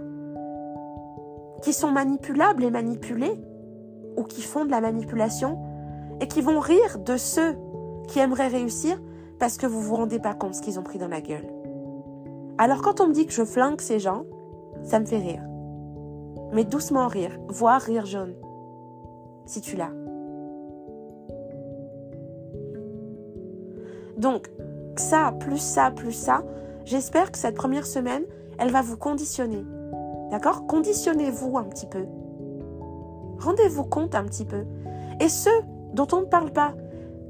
[1.61, 3.39] qui sont manipulables et manipulés,
[4.17, 5.59] ou qui font de la manipulation,
[6.19, 7.55] et qui vont rire de ceux
[8.07, 8.99] qui aimeraient réussir
[9.39, 11.47] parce que vous vous rendez pas compte ce qu'ils ont pris dans la gueule.
[12.57, 14.23] Alors quand on me dit que je flingue ces gens,
[14.83, 15.43] ça me fait rire.
[16.53, 18.35] Mais doucement rire, voire rire jaune,
[19.45, 20.00] si tu l'as.
[24.21, 24.51] Donc,
[24.97, 26.43] ça, plus ça, plus ça,
[26.85, 28.23] j'espère que cette première semaine,
[28.59, 29.65] elle va vous conditionner.
[30.29, 30.67] D'accord?
[30.67, 32.05] Conditionnez-vous un petit peu.
[33.39, 34.63] Rendez-vous compte un petit peu.
[35.19, 35.63] Et ceux
[35.93, 36.75] dont on ne parle pas,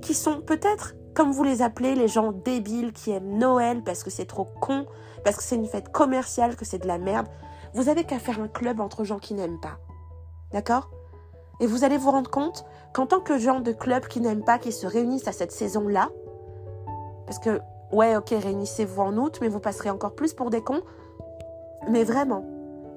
[0.01, 4.09] qui sont peut-être, comme vous les appelez, les gens débiles qui aiment Noël parce que
[4.09, 4.85] c'est trop con,
[5.23, 7.27] parce que c'est une fête commerciale, que c'est de la merde,
[7.73, 9.79] vous avez qu'à faire un club entre gens qui n'aiment pas.
[10.51, 10.89] D'accord?
[11.61, 14.59] Et vous allez vous rendre compte qu'en tant que gens de club qui n'aiment pas,
[14.59, 16.09] qui se réunissent à cette saison-là,
[17.31, 17.61] parce que,
[17.93, 20.81] ouais, ok, réunissez-vous en août, mais vous passerez encore plus pour des cons,
[21.89, 22.43] mais vraiment,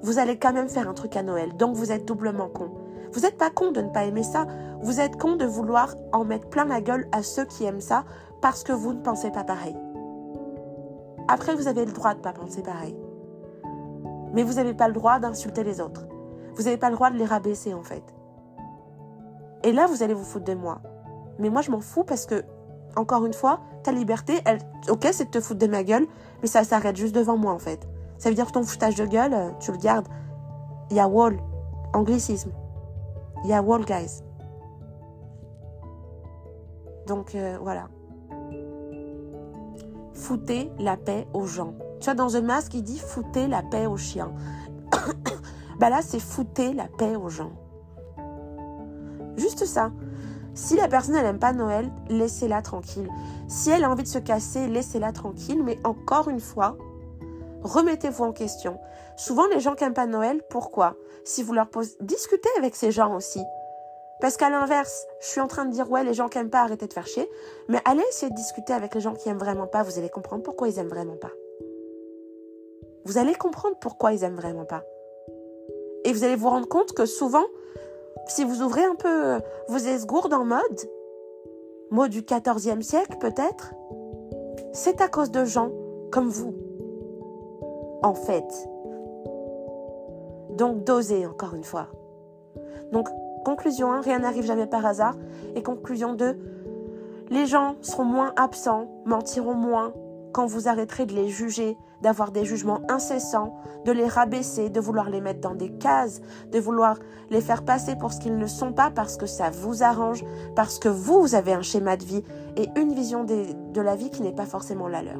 [0.01, 2.69] vous allez quand même faire un truc à Noël, donc vous êtes doublement con.
[3.13, 4.45] Vous n'êtes pas con de ne pas aimer ça,
[4.81, 8.03] vous êtes con de vouloir en mettre plein la gueule à ceux qui aiment ça
[8.41, 9.77] parce que vous ne pensez pas pareil.
[11.29, 12.97] Après, vous avez le droit de ne pas penser pareil.
[14.33, 16.05] Mais vous n'avez pas le droit d'insulter les autres.
[16.55, 18.03] Vous n'avez pas le droit de les rabaisser en fait.
[19.63, 20.81] Et là, vous allez vous foutre de moi.
[21.39, 22.43] Mais moi, je m'en fous parce que,
[22.95, 26.07] encore une fois, ta liberté, elle, ok, c'est de te foutre de ma gueule,
[26.41, 27.87] mais ça s'arrête juste devant moi en fait.
[28.17, 30.07] Ça veut dire que ton foutage de gueule, euh, tu le gardes.
[30.89, 31.37] Il y a wall,
[31.93, 32.51] anglicisme.
[33.43, 34.21] Il y a wall, guys.
[37.07, 37.87] Donc euh, voilà
[40.15, 41.75] foutez la paix aux gens.
[41.99, 44.31] Tu vois, dans The Mask, il dit foutez la paix aux chiens.
[45.79, 47.51] bah là, c'est foutez la paix aux gens.
[49.37, 49.91] Juste ça.
[50.55, 53.09] Si la personne, n'aime pas Noël, laissez-la tranquille.
[53.49, 55.61] Si elle a envie de se casser, laissez-la tranquille.
[55.63, 56.77] Mais encore une fois,
[57.61, 58.79] remettez-vous en question.
[59.17, 60.95] Souvent, les gens qui n'aiment pas Noël, pourquoi?
[61.25, 63.41] Si vous leur posez, discutez avec ces gens aussi.
[64.21, 66.61] Parce qu'à l'inverse, je suis en train de dire, ouais, les gens qui aiment pas,
[66.61, 67.29] arrêtez de faire chier.
[67.67, 70.41] Mais allez essayer de discuter avec les gens qui aiment vraiment pas, vous allez comprendre
[70.41, 71.31] pourquoi ils aiment vraiment pas.
[73.03, 74.83] Vous allez comprendre pourquoi ils aiment vraiment pas.
[76.05, 77.43] Et vous allez vous rendre compte que souvent,
[78.27, 80.89] si vous ouvrez un peu euh, vos esgourdes en mode,
[81.91, 83.73] mot du 14e siècle peut-être,
[84.73, 85.71] c'est à cause de gens
[86.11, 86.53] comme vous.
[88.03, 88.45] En fait.
[90.51, 91.87] Donc dosez encore une fois.
[92.91, 93.09] Donc
[93.45, 95.15] Conclusion 1, rien n'arrive jamais par hasard.
[95.53, 96.35] Et conclusion 2,
[97.29, 99.93] les gens seront moins absents, mentiront moins,
[100.33, 105.09] quand vous arrêterez de les juger, d'avoir des jugements incessants, de les rabaisser, de vouloir
[105.09, 106.99] les mettre dans des cases, de vouloir
[107.31, 110.23] les faire passer pour ce qu'ils ne sont pas parce que ça vous arrange,
[110.55, 112.23] parce que vous, avez un schéma de vie
[112.57, 115.17] et une vision de la vie qui n'est pas forcément la leur.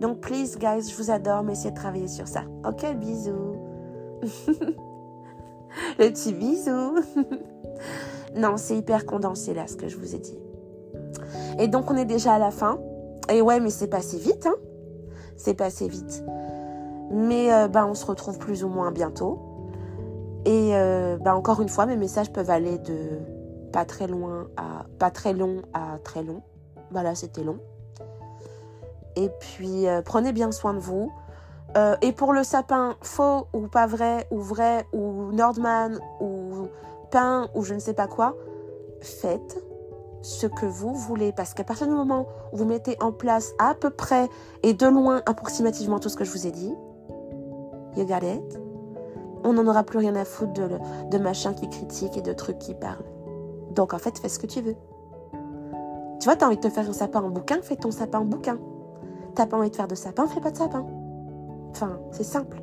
[0.00, 2.44] Donc, please, guys, je vous adore, mais essayez de travailler sur ça.
[2.66, 3.58] Ok, bisous.
[5.98, 6.94] Le petit bisou.
[8.34, 10.38] non, c'est hyper condensé là, ce que je vous ai dit.
[11.58, 12.78] Et donc, on est déjà à la fin.
[13.30, 14.54] Et ouais, mais c'est passé vite, hein.
[15.42, 16.22] C'est passé vite.
[17.10, 19.40] Mais euh, bah, on se retrouve plus ou moins bientôt.
[20.44, 23.18] Et euh, bah, encore une fois, mes messages peuvent aller de
[23.72, 26.42] pas très loin à pas très long à très long.
[26.92, 27.58] Bah là, c'était long.
[29.16, 31.10] Et puis, euh, prenez bien soin de vous.
[32.02, 36.68] et pour le sapin, faux ou pas vrai, ou vrai, ou Nordman, ou
[37.10, 38.36] peint, ou je ne sais pas quoi,
[39.00, 39.71] faites
[40.22, 41.32] ce que vous voulez.
[41.32, 44.28] Parce qu'à partir du moment où vous mettez en place à peu près
[44.62, 46.74] et de loin approximativement tout ce que je vous ai dit,
[47.96, 48.20] you got
[49.44, 50.68] on n'en aura plus rien à foutre de,
[51.10, 53.04] de machin qui critique et de trucs qui parlent.
[53.72, 54.76] Donc en fait, fais ce que tu veux.
[56.20, 58.24] Tu vois, t'as envie de te faire un sapin en bouquin, fais ton sapin en
[58.24, 58.58] bouquin.
[59.34, 60.86] T'as pas envie de faire de sapin, fais pas de sapin.
[61.70, 62.62] Enfin, c'est simple.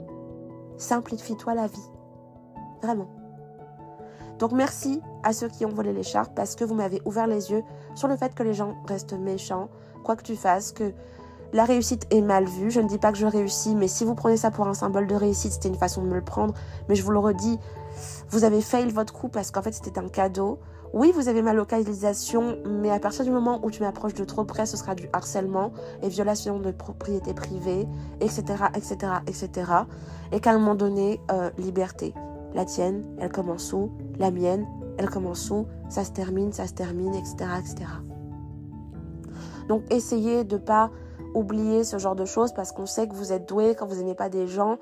[0.78, 1.92] Simplifie-toi la vie.
[2.82, 3.08] Vraiment.
[4.40, 7.62] Donc merci à ceux qui ont volé l'écharpe parce que vous m'avez ouvert les yeux
[7.94, 9.70] sur le fait que les gens restent méchants,
[10.04, 10.94] quoi que tu fasses, que
[11.52, 12.72] la réussite est mal vue.
[12.72, 15.08] Je ne dis pas que je réussis, mais si vous prenez ça pour un symbole
[15.08, 16.54] de réussite, c'était une façon de me le prendre.
[16.88, 17.60] Mais je vous le redis,
[18.30, 20.60] vous avez fail votre coup parce qu'en fait c'était un cadeau.
[20.94, 24.46] Oui, vous avez ma localisation, mais à partir du moment où tu m'approches de trop
[24.46, 25.72] près, ce sera du harcèlement
[26.02, 27.88] et violation de propriété privée,
[28.22, 29.72] etc., etc., etc.
[30.32, 32.16] Et qu'à un moment donné, euh, liberté.
[32.54, 33.92] La tienne, elle commence où?
[34.18, 35.68] La mienne, elle commence où?
[35.90, 37.36] Ça se termine, ça se termine, etc.
[37.60, 37.90] etc.
[39.68, 40.90] Donc essayez de ne pas
[41.36, 44.16] oublier ce genre de choses parce qu'on sait que vous êtes doué quand vous n'aimez
[44.16, 44.78] pas des gens.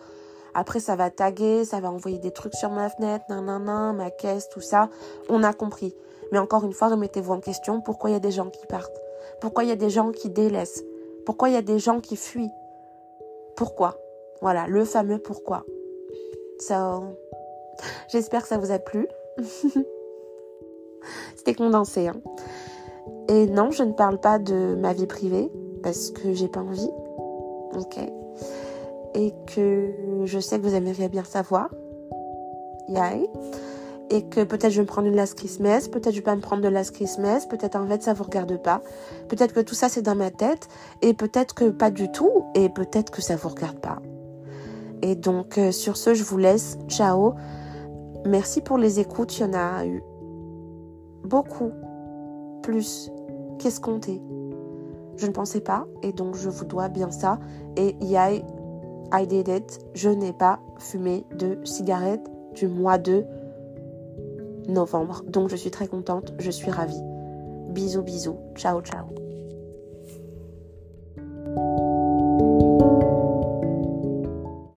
[0.53, 4.49] Après, ça va taguer, ça va envoyer des trucs sur ma fenêtre, nanana, ma caisse,
[4.49, 4.89] tout ça.
[5.29, 5.93] On a compris.
[6.31, 8.99] Mais encore une fois, remettez-vous en question pourquoi il y a des gens qui partent?
[9.39, 10.83] Pourquoi il y a des gens qui délaissent?
[11.25, 12.51] Pourquoi il y a des gens qui fuient?
[13.55, 13.97] Pourquoi?
[14.41, 15.63] Voilà, le fameux pourquoi.
[16.59, 17.17] So,
[18.09, 19.07] J'espère que ça vous a plu.
[21.35, 22.07] C'était condensé.
[22.07, 22.15] Hein.
[23.29, 25.51] Et non, je ne parle pas de ma vie privée
[25.83, 26.89] parce que j'ai pas envie.
[27.75, 27.97] Ok.
[29.15, 29.91] Et que
[30.25, 31.69] je sais que vous aimeriez bien savoir.
[32.87, 33.29] Yay.
[34.09, 36.41] Et que peut-être je vais me prendre une last Christmas, peut-être je vais pas me
[36.41, 38.81] prendre de last Christmas, peut-être en fait ça vous regarde pas,
[39.27, 40.69] peut-être que tout ça c'est dans ma tête,
[41.01, 43.97] et peut-être que pas du tout, et peut-être que ça vous regarde pas.
[45.01, 46.77] Et donc euh, sur ce, je vous laisse.
[46.87, 47.33] Ciao.
[48.25, 50.03] Merci pour les écoutes, il y en a eu
[51.23, 51.71] beaucoup
[52.63, 53.11] plus
[53.59, 54.21] qu'escompté.
[55.17, 57.39] Je ne pensais pas et donc je vous dois bien ça.
[57.75, 58.31] Et yeah,
[59.11, 59.79] I did it.
[59.93, 63.23] Je n'ai pas fumé de cigarette du mois de
[64.67, 65.23] novembre.
[65.27, 67.01] Donc je suis très contente, je suis ravie.
[67.69, 68.37] Bisous, bisous.
[68.55, 69.07] Ciao, ciao.